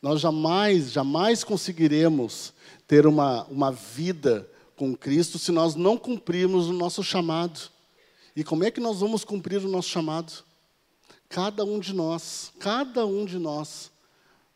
[0.00, 2.54] Nós jamais, jamais conseguiremos
[2.90, 7.70] ter uma, uma vida com Cristo se nós não cumprirmos o nosso chamado.
[8.34, 10.32] E como é que nós vamos cumprir o nosso chamado?
[11.28, 13.92] Cada um de nós, cada um de nós,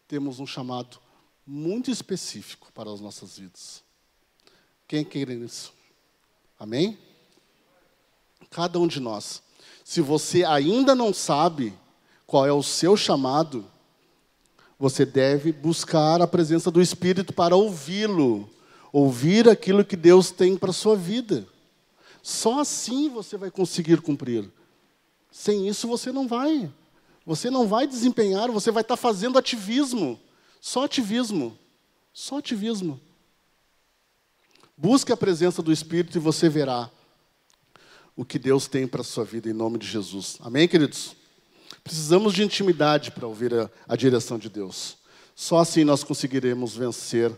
[0.08, 0.98] temos um chamado
[1.46, 3.84] muito específico para as nossas vidas.
[4.88, 5.72] Quem quer nisso?
[6.58, 6.98] Amém?
[8.50, 9.44] Cada um de nós.
[9.84, 11.72] Se você ainda não sabe
[12.26, 13.64] qual é o seu chamado,
[14.78, 18.48] você deve buscar a presença do Espírito para ouvi-lo,
[18.92, 21.46] ouvir aquilo que Deus tem para a sua vida.
[22.22, 24.50] Só assim você vai conseguir cumprir.
[25.30, 26.70] Sem isso você não vai.
[27.26, 30.18] Você não vai desempenhar, você vai estar fazendo ativismo.
[30.60, 31.56] Só ativismo.
[32.12, 33.00] Só ativismo.
[34.76, 36.90] Busque a presença do Espírito e você verá
[38.16, 40.38] o que Deus tem para a sua vida em nome de Jesus.
[40.40, 41.16] Amém, queridos?
[41.84, 44.96] Precisamos de intimidade para ouvir a, a direção de Deus.
[45.34, 47.30] Só assim nós conseguiremos vencer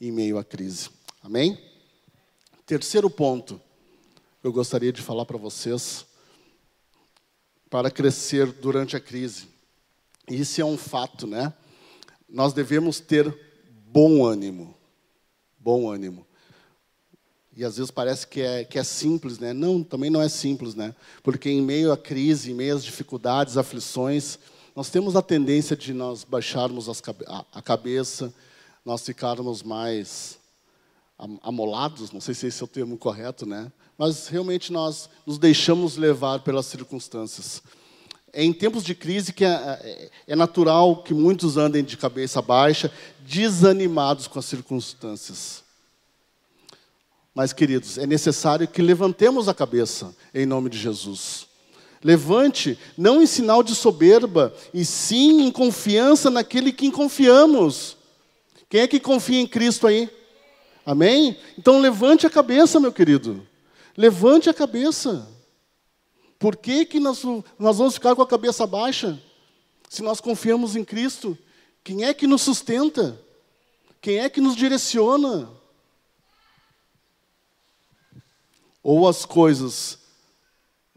[0.00, 0.88] em meio à crise.
[1.20, 1.58] Amém?
[2.64, 3.60] Terceiro ponto,
[4.42, 6.06] eu gostaria de falar para vocês,
[7.68, 9.48] para crescer durante a crise.
[10.30, 11.52] Isso é um fato, né?
[12.28, 13.36] Nós devemos ter
[13.68, 14.76] bom ânimo.
[15.58, 16.26] Bom ânimo.
[17.56, 19.52] E às vezes parece que é, que é simples, né?
[19.52, 20.94] Não, também não é simples, né?
[21.22, 24.38] Porque em meio à crise, em meio às dificuldades, aflições,
[24.74, 27.00] nós temos a tendência de nós baixarmos as,
[27.52, 28.34] a, cabeça,
[28.84, 30.36] nós ficarmos mais
[31.42, 33.70] amolados, não sei se esse é o termo correto, né?
[33.96, 37.62] Mas realmente nós nos deixamos levar pelas circunstâncias.
[38.32, 42.42] É em tempos de crise que é, é, é natural que muitos andem de cabeça
[42.42, 45.63] baixa, desanimados com as circunstâncias.
[47.34, 51.48] Mas, queridos, é necessário que levantemos a cabeça em nome de Jesus.
[52.02, 57.96] Levante, não em sinal de soberba, e sim em confiança naquele que confiamos.
[58.68, 60.08] Quem é que confia em Cristo aí?
[60.86, 61.36] Amém?
[61.58, 63.44] Então levante a cabeça, meu querido.
[63.96, 65.28] Levante a cabeça.
[66.38, 67.22] Por que, que nós,
[67.58, 69.18] nós vamos ficar com a cabeça baixa?
[69.88, 71.36] Se nós confiamos em Cristo,
[71.82, 73.18] quem é que nos sustenta?
[74.00, 75.48] Quem é que nos direciona?
[78.84, 79.98] Ou as coisas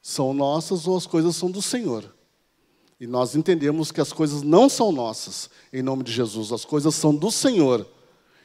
[0.02, 2.14] são nossas, ou as coisas são do Senhor.
[3.00, 6.94] E nós entendemos que as coisas não são nossas, em nome de Jesus, as coisas
[6.94, 7.88] são do Senhor.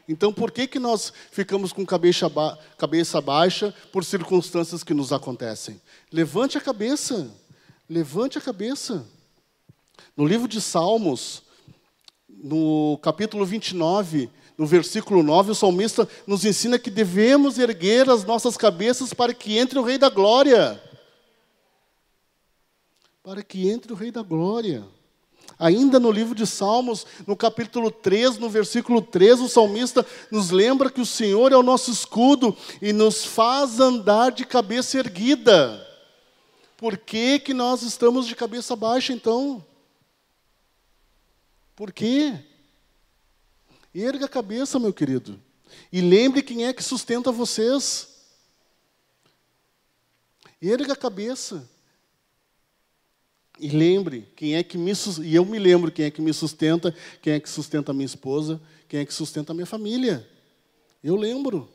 [0.09, 5.12] Então, por que, que nós ficamos com cabeça, ba cabeça baixa por circunstâncias que nos
[5.12, 5.81] acontecem?
[6.12, 7.31] Levante a cabeça,
[7.88, 9.07] levante a cabeça.
[10.16, 11.42] No livro de Salmos,
[12.28, 18.57] no capítulo 29, no versículo 9, o salmista nos ensina que devemos erguer as nossas
[18.57, 20.81] cabeças para que entre o Rei da Glória.
[23.23, 24.85] Para que entre o Rei da Glória.
[25.59, 30.91] Ainda no livro de Salmos, no capítulo 3, no versículo 3, o salmista nos lembra
[30.91, 35.87] que o Senhor é o nosso escudo e nos faz andar de cabeça erguida.
[36.76, 39.64] Por que, que nós estamos de cabeça baixa então?
[41.76, 42.35] Por quê?
[43.95, 45.40] Erga a cabeça, meu querido.
[45.93, 48.09] E lembre quem é que sustenta vocês.
[50.61, 51.68] Erga a cabeça.
[53.59, 56.95] E lembre quem é que me e eu me lembro quem é que me sustenta,
[57.20, 60.28] quem é que sustenta a minha esposa, quem é que sustenta a minha família.
[61.03, 61.68] Eu lembro.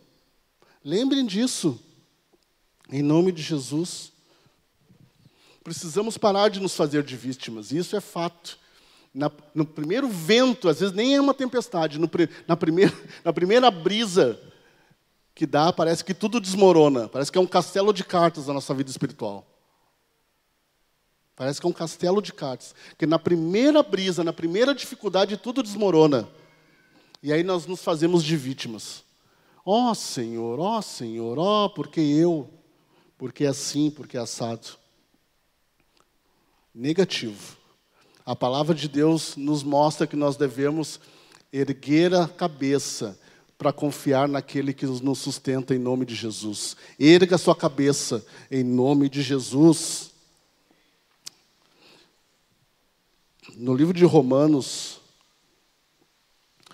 [0.84, 1.80] Lembrem disso.
[2.90, 4.12] Em nome de Jesus.
[5.64, 7.72] Precisamos parar de nos fazer de vítimas.
[7.72, 8.58] Isso é fato.
[9.18, 12.08] Na, no primeiro vento, às vezes nem é uma tempestade, no,
[12.48, 12.94] na, primeira,
[13.26, 14.40] na primeira brisa
[15.34, 17.10] que dá, parece que tudo desmorona.
[17.10, 19.44] Parece que é um castelo de cartas na nossa vida espiritual.
[21.36, 22.76] Parece que é um castelo de cartas.
[22.96, 26.30] Que na primeira brisa, na primeira dificuldade, tudo desmorona.
[27.24, 29.04] E aí nós nos fazemos de vítimas.
[29.66, 32.48] Ó oh, Senhor, ó oh, Senhor, ó, oh, porque eu,
[33.18, 34.68] porque é assim, porque é assado.
[36.74, 37.57] Negativo.
[38.28, 41.00] A palavra de Deus nos mostra que nós devemos
[41.50, 43.18] erguer a cabeça
[43.58, 46.76] para confiar naquele que nos sustenta em nome de Jesus.
[47.00, 50.12] Erga sua cabeça em nome de Jesus.
[53.56, 55.00] No livro de Romanos,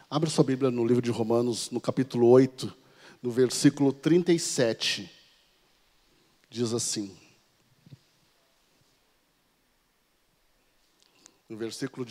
[0.10, 2.76] abra sua Bíblia no livro de Romanos, no capítulo 8,
[3.22, 5.08] no versículo 37.
[6.50, 7.16] Diz assim:
[11.54, 12.04] No versículo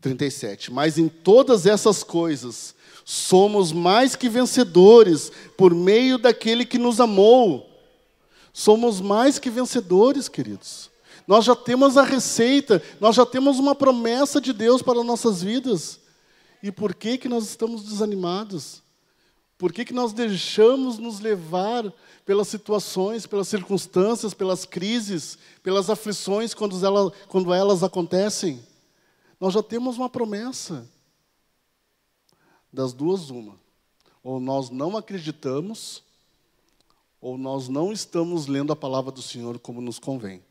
[0.00, 0.72] 37.
[0.72, 7.68] Mas em todas essas coisas, somos mais que vencedores por meio daquele que nos amou.
[8.52, 10.92] Somos mais que vencedores, queridos.
[11.26, 15.98] Nós já temos a receita, nós já temos uma promessa de Deus para nossas vidas.
[16.62, 18.80] E por que, que nós estamos desanimados?
[19.58, 21.90] Por que, que nós deixamos nos levar
[22.26, 28.62] pelas situações, pelas circunstâncias, pelas crises, pelas aflições quando elas, quando elas acontecem?
[29.40, 30.86] Nós já temos uma promessa.
[32.70, 33.58] Das duas, uma.
[34.22, 36.02] Ou nós não acreditamos,
[37.20, 40.44] ou nós não estamos lendo a palavra do Senhor como nos convém.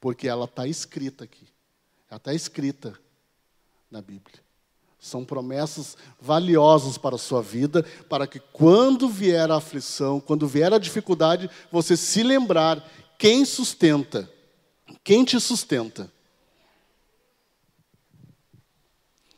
[0.00, 1.46] Porque ela está escrita aqui.
[2.08, 2.98] Ela está escrita
[3.90, 4.42] na Bíblia.
[5.00, 10.72] São promessas valiosas para a sua vida, para que quando vier a aflição, quando vier
[10.74, 12.86] a dificuldade, você se lembrar
[13.18, 14.30] quem sustenta,
[15.02, 16.12] quem te sustenta.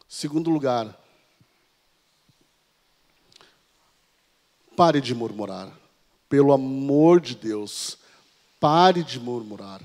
[0.09, 1.01] Segundo lugar,
[4.77, 5.73] pare de murmurar.
[6.29, 7.99] Pelo amor de Deus,
[8.59, 9.81] pare de murmurar.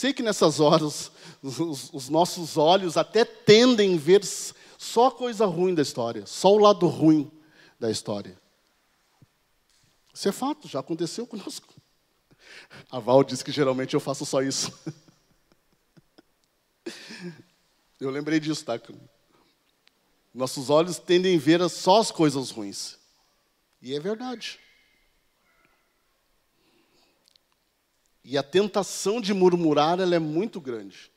[0.00, 1.12] Sei que nessas horas
[1.44, 6.58] os, os, nossos olhos até tendem a ver só coisa ruim da história, só o
[6.58, 7.30] lado ruim
[7.78, 8.34] da história.
[10.14, 11.74] Isso é fato, já aconteceu conosco.
[12.90, 14.72] A Val diz que geralmente eu faço só isso.
[18.00, 18.80] Eu lembrei disso, tá?
[20.32, 22.96] Nossos olhos tendem a ver só as coisas ruins.
[23.82, 24.58] E é verdade.
[28.24, 31.10] E a tentação de murmurar ela é muito grande.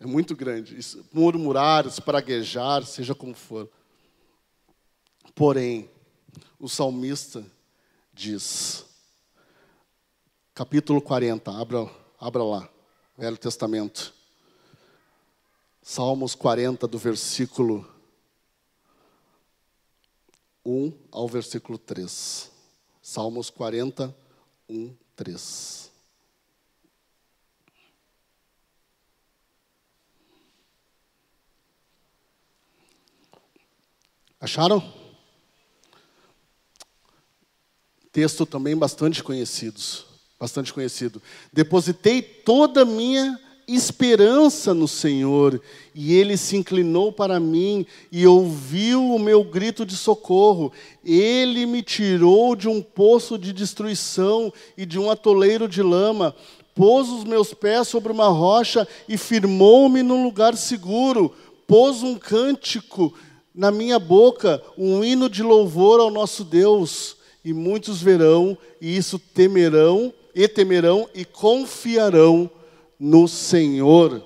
[0.00, 0.78] É muito grande.
[1.12, 3.70] Murmurar, espraguejar, seja como for.
[5.34, 5.90] Porém,
[6.58, 7.44] o salmista
[8.12, 8.84] diz,
[10.54, 11.90] capítulo 40, abra,
[12.20, 12.68] abra lá,
[13.16, 14.14] Velho Testamento.
[15.82, 17.86] Salmos 40, do versículo
[20.64, 22.50] 1 ao versículo 3.
[23.02, 24.16] Salmos 40,
[24.68, 25.83] 1, 3.
[34.44, 34.84] Acharam?
[38.12, 39.80] Texto também bastante conhecido,
[40.38, 41.22] bastante conhecido.
[41.50, 45.58] Depositei toda a minha esperança no Senhor,
[45.94, 50.70] e ele se inclinou para mim e ouviu o meu grito de socorro.
[51.02, 56.36] Ele me tirou de um poço de destruição e de um atoleiro de lama,
[56.74, 61.34] pôs os meus pés sobre uma rocha e firmou-me num lugar seguro,
[61.66, 63.14] pôs um cântico
[63.54, 67.16] na minha boca, um hino de louvor ao nosso Deus.
[67.44, 72.50] E muitos verão, e isso temerão, e temerão e confiarão
[72.98, 74.24] no Senhor.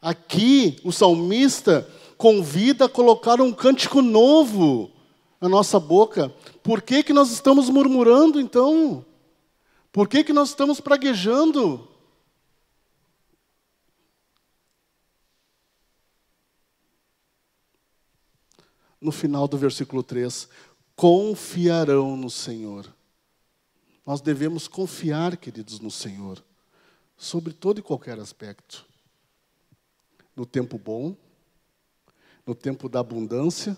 [0.00, 4.90] Aqui, o salmista convida a colocar um cântico novo
[5.40, 6.32] na nossa boca.
[6.62, 9.04] Por que, que nós estamos murmurando, então?
[9.92, 11.88] Por que, que nós estamos praguejando?
[19.00, 20.48] No final do versículo 3,
[20.96, 22.92] confiarão no Senhor.
[24.04, 26.42] Nós devemos confiar, queridos, no Senhor
[27.18, 28.86] sobre todo e qualquer aspecto.
[30.36, 31.16] No tempo bom,
[32.46, 33.76] no tempo da abundância,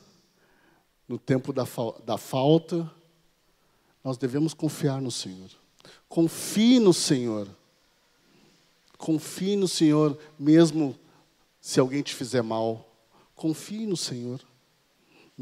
[1.09, 2.89] no tempo da, fa da falta,
[4.05, 5.49] nós devemos confiar no Senhor.
[6.07, 7.49] Confie no Senhor.
[8.99, 10.95] Confie no Senhor, mesmo
[11.59, 12.87] se alguém te fizer mal.
[13.35, 14.41] Confie no Senhor.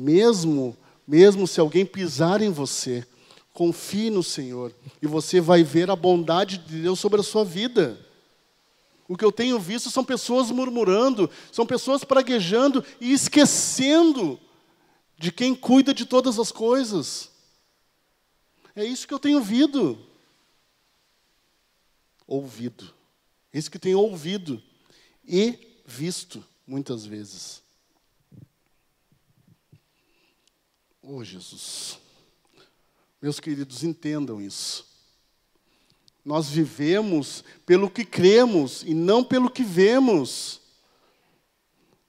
[0.01, 3.05] Mesmo, mesmo se alguém pisar em você,
[3.53, 4.73] confie no Senhor
[5.03, 7.99] e você vai ver a bondade de Deus sobre a sua vida.
[9.09, 14.39] O que eu tenho visto são pessoas murmurando, são pessoas praguejando e esquecendo
[15.19, 17.33] de quem cuida de todas as coisas.
[18.77, 19.99] É isso que eu tenho ouvido.
[22.25, 22.95] Ouvido.
[23.53, 24.63] É isso que tenho ouvido
[25.27, 27.67] e visto muitas vezes.
[31.11, 31.99] Oh, Jesus.
[33.23, 34.87] Meus queridos, entendam isso.
[36.23, 40.61] Nós vivemos pelo que cremos e não pelo que vemos.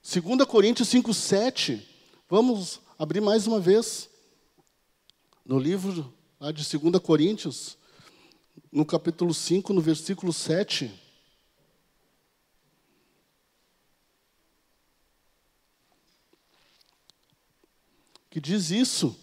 [0.03, 1.87] 2 Coríntios 5, 7.
[2.27, 4.09] Vamos abrir mais uma vez.
[5.45, 7.77] No livro lá de 2 Coríntios,
[8.69, 10.91] no capítulo 5, no versículo 7.
[18.29, 19.17] Que diz isso,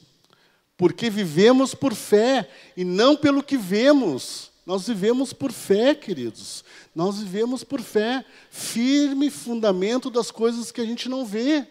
[0.77, 4.51] porque vivemos por fé e não pelo que vemos.
[4.67, 6.65] Nós vivemos por fé, queridos.
[6.95, 11.67] Nós vivemos por fé, firme fundamento das coisas que a gente não vê.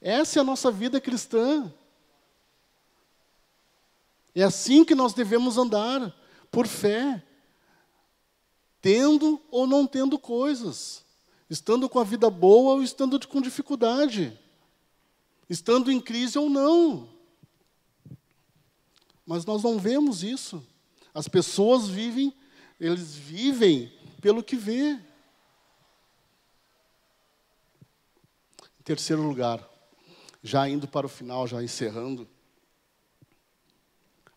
[0.00, 1.72] Essa é a nossa vida cristã.
[4.34, 6.12] É assim que nós devemos andar,
[6.50, 7.22] por fé,
[8.82, 11.04] tendo ou não tendo coisas,
[11.48, 14.36] estando com a vida boa ou estando com dificuldade,
[15.48, 17.08] estando em crise ou não.
[19.26, 20.64] Mas nós não vemos isso.
[21.14, 22.34] As pessoas vivem,
[22.78, 24.98] eles vivem pelo que vê.
[28.60, 29.66] Em terceiro lugar,
[30.42, 32.28] já indo para o final, já encerrando,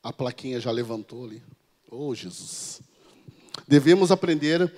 [0.01, 1.43] a plaquinha já levantou ali.
[1.91, 2.81] Oh, Jesus.
[3.67, 4.73] Devemos aprender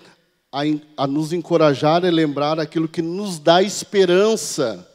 [0.51, 0.61] a,
[0.97, 4.88] a nos encorajar e lembrar aquilo que nos dá esperança.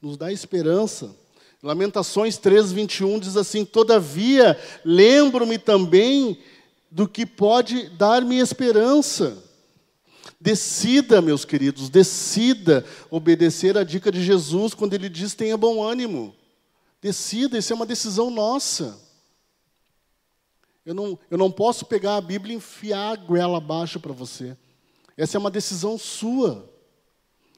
[0.00, 1.14] Nos dá esperança.
[1.62, 6.38] Lamentações 3, 21 diz assim: Todavia, lembro-me também
[6.90, 9.42] do que pode dar-me esperança.
[10.40, 16.34] Decida, meus queridos, decida obedecer a dica de Jesus quando ele diz tenha bom ânimo.
[17.00, 19.00] Decida, isso é uma decisão nossa.
[20.84, 24.56] Eu não, eu não posso pegar a Bíblia e enfiar a goela abaixo para você.
[25.16, 26.70] Essa é uma decisão sua,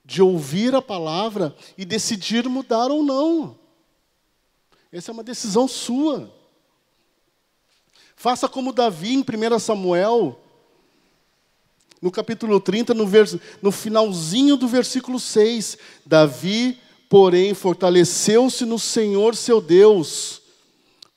[0.09, 3.59] de ouvir a palavra e decidir mudar ou não.
[4.91, 6.33] Essa é uma decisão sua.
[8.17, 10.41] Faça como Davi em 1 Samuel,
[12.01, 13.37] no capítulo 30, no, vers...
[13.61, 15.77] no finalzinho do versículo 6.
[16.07, 16.79] Davi,
[17.11, 20.41] porém, fortaleceu-se no Senhor seu Deus.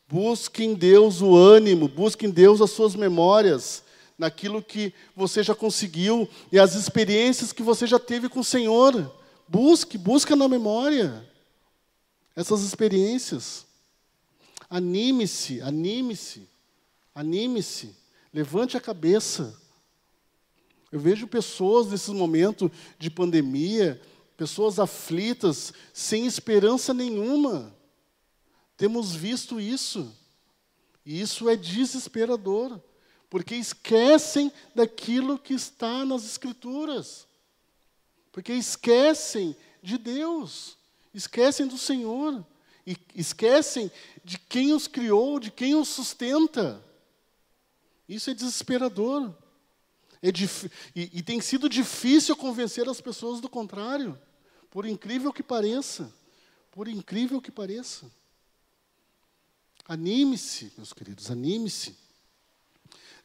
[0.06, 3.86] Busque em Deus o ânimo, busque em Deus as suas memórias,
[4.22, 9.12] naquilo que você já conseguiu e as experiências que você já teve com o Senhor.
[9.48, 11.28] Busque, busca na memória
[12.36, 13.66] essas experiências.
[14.70, 16.48] Anime-se, anime-se,
[17.16, 17.96] anime-se,
[18.32, 19.60] levante a cabeça.
[20.92, 24.00] Eu vejo pessoas nesse momento de pandemia,
[24.38, 27.76] pessoas aflitas, sem esperança nenhuma.
[28.78, 30.16] Temos visto isso.
[31.04, 32.80] E isso é desesperador,
[33.32, 37.26] porque esquecem daquilo que está nas Escrituras.
[38.32, 40.78] Porque esquecem de Deus
[41.14, 42.46] esquecem do Senhor,
[42.86, 43.92] e esquecem
[44.24, 46.84] de quem os criou, de quem os sustenta.
[48.08, 49.34] Isso é desesperador.
[50.22, 50.30] É
[50.96, 54.20] e, e tem sido difícil convencer as pessoas do contrário,
[54.70, 56.12] por incrível que pareça.
[56.72, 58.10] Por incrível que pareça.
[59.86, 61.96] Anime-se, meus queridos, anime-se.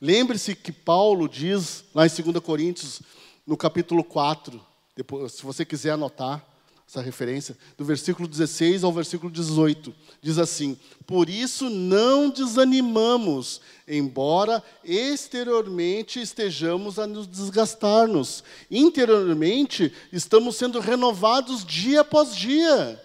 [0.01, 3.01] Lembre-se que Paulo diz, lá em 2 Coríntios,
[3.47, 4.61] no capítulo 4,
[4.95, 6.45] depois, se você quiser anotar,
[6.89, 9.93] essa referência, do versículo 16 ao versículo 18.
[10.23, 18.45] Diz assim: Por isso não desanimamos, embora exteriormente estejamos a nos desgastar-nos.
[18.71, 23.03] Interiormente estamos sendo renovados dia após dia,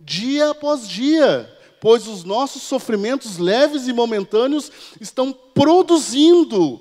[0.00, 1.48] dia após dia,
[1.80, 4.70] pois os nossos sofrimentos leves e momentâneos
[5.00, 6.80] estão produzindo,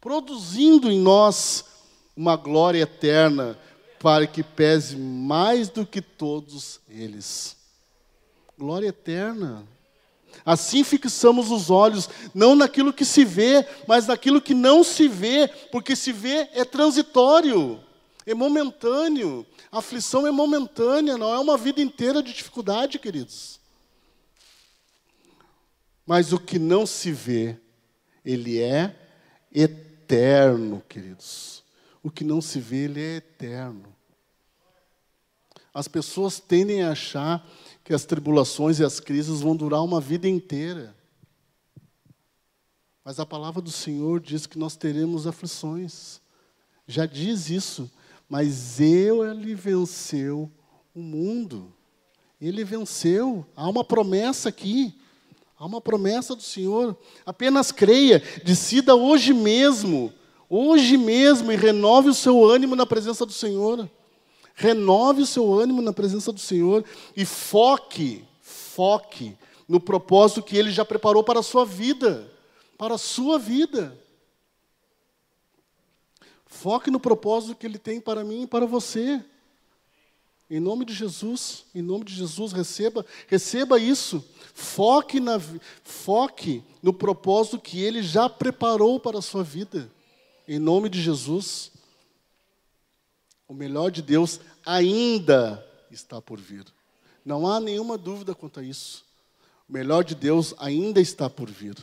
[0.00, 1.64] produzindo em nós
[2.16, 3.58] uma glória eterna
[3.98, 7.56] para que pese mais do que todos eles.
[8.58, 9.66] Glória eterna.
[10.44, 15.48] Assim fixamos os olhos, não naquilo que se vê, mas naquilo que não se vê,
[15.72, 17.80] porque se vê é transitório,
[18.24, 19.44] é momentâneo.
[19.72, 23.58] A aflição é momentânea, não é uma vida inteira de dificuldade, queridos.
[26.06, 27.56] Mas o que não se vê,
[28.24, 28.94] ele é
[29.52, 31.56] eterno, queridos
[32.06, 33.92] o que não se vê, ele é eterno.
[35.74, 37.44] As pessoas tendem a achar
[37.82, 40.94] que as tribulações e as crises vão durar uma vida inteira.
[43.04, 46.20] Mas a palavra do Senhor diz que nós teremos aflições.
[46.86, 47.90] já diz isso,
[48.28, 50.48] mas ele venceu
[50.94, 51.74] o mundo.
[52.40, 53.44] Ele venceu.
[53.56, 54.96] Há uma promessa aqui.
[55.58, 56.96] Há uma promessa do Senhor.
[57.24, 60.12] Apenas creia, decida hoje mesmo,
[60.50, 63.88] hoje mesmo, e renove o seu ânimo na presença do Senhor.
[64.54, 66.84] Renove o seu ânimo na presença do Senhor
[67.16, 69.36] e foque, foque
[69.68, 72.30] no propósito que Ele já preparou para a sua vida.
[72.76, 73.98] Para a sua vida.
[76.44, 79.22] Foque no propósito que Ele tem para mim e para você.
[80.48, 84.24] Em nome de Jesus, em nome de Jesus, receba, receba isso.
[84.54, 85.40] Foque, na,
[85.82, 89.90] foque no propósito que Ele já preparou para a sua vida.
[90.46, 91.72] Em nome de Jesus.
[93.48, 96.64] O melhor de Deus ainda está por vir.
[97.24, 99.04] Não há nenhuma dúvida quanto a isso.
[99.68, 101.76] O melhor de Deus ainda está por vir.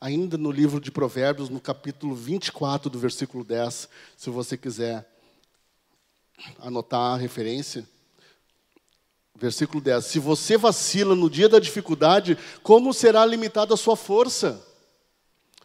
[0.00, 5.08] Ainda no livro de Provérbios, no capítulo 24, do versículo 10, se você quiser
[6.58, 7.88] anotar a referência.
[9.34, 14.64] Versículo 10: Se você vacila no dia da dificuldade, como será limitada a sua força?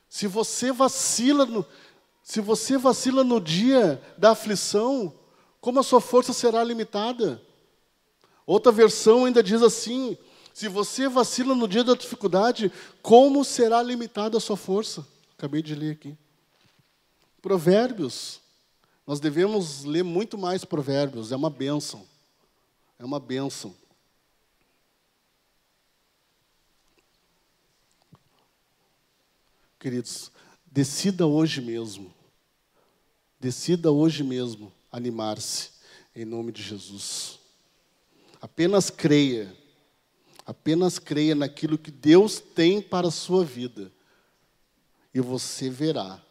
[0.09, 1.65] Se você vacila no,
[2.21, 5.13] se você vacila no dia da aflição,
[5.59, 7.41] como a sua força será limitada?
[8.45, 10.17] Outra versão ainda diz assim:
[10.53, 15.05] se você vacila no dia da dificuldade, como será limitada a sua força?
[15.35, 16.15] Acabei de ler aqui.
[17.41, 18.39] Provérbios.
[19.05, 22.07] Nós devemos ler muito mais provérbios, é uma bênção.
[22.99, 23.75] É uma bênção.
[29.79, 30.31] Queridos,
[30.67, 32.13] decida hoje mesmo.
[33.39, 35.71] Decida hoje mesmo animar-se,
[36.15, 37.39] em nome de Jesus.
[38.39, 39.62] Apenas creia
[40.45, 43.91] Apenas creia naquilo que Deus tem para a sua vida.
[45.13, 46.21] E você verá.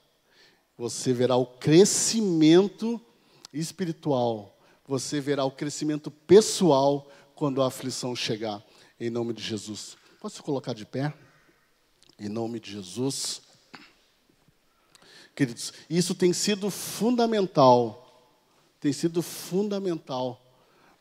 [0.77, 3.01] Você verá o crescimento
[3.53, 4.59] espiritual.
[4.87, 8.63] Você verá o crescimento pessoal quando a aflição chegar.
[9.01, 9.97] Em nome de Jesus.
[10.21, 11.13] Posso colocar de pé?
[12.19, 13.43] Em nome de Jesus.
[15.35, 17.99] Queridos, isso tem sido fundamental.
[18.79, 20.41] Tem sido fundamental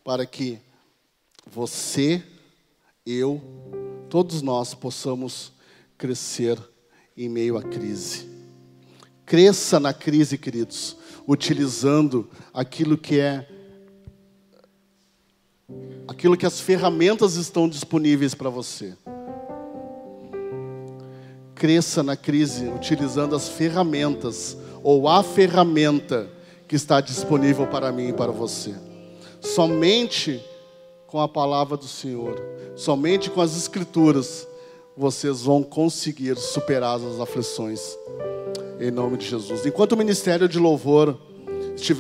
[0.03, 0.59] para que
[1.45, 2.23] você
[3.05, 3.41] eu,
[4.09, 5.51] todos nós possamos
[5.97, 6.57] crescer
[7.17, 8.29] em meio à crise.
[9.25, 10.97] Cresça na crise, queridos,
[11.27, 13.47] utilizando aquilo que é
[16.07, 18.95] aquilo que as ferramentas estão disponíveis para você.
[21.55, 26.29] Cresça na crise utilizando as ferramentas ou a ferramenta
[26.67, 28.75] que está disponível para mim e para você.
[29.39, 30.43] Somente
[31.11, 32.41] com a palavra do Senhor,
[32.73, 34.47] somente com as Escrituras,
[34.95, 37.81] vocês vão conseguir superar as aflições.
[38.79, 39.65] Em nome de Jesus.
[39.65, 41.17] Enquanto o ministério de louvor
[41.75, 41.99] estiver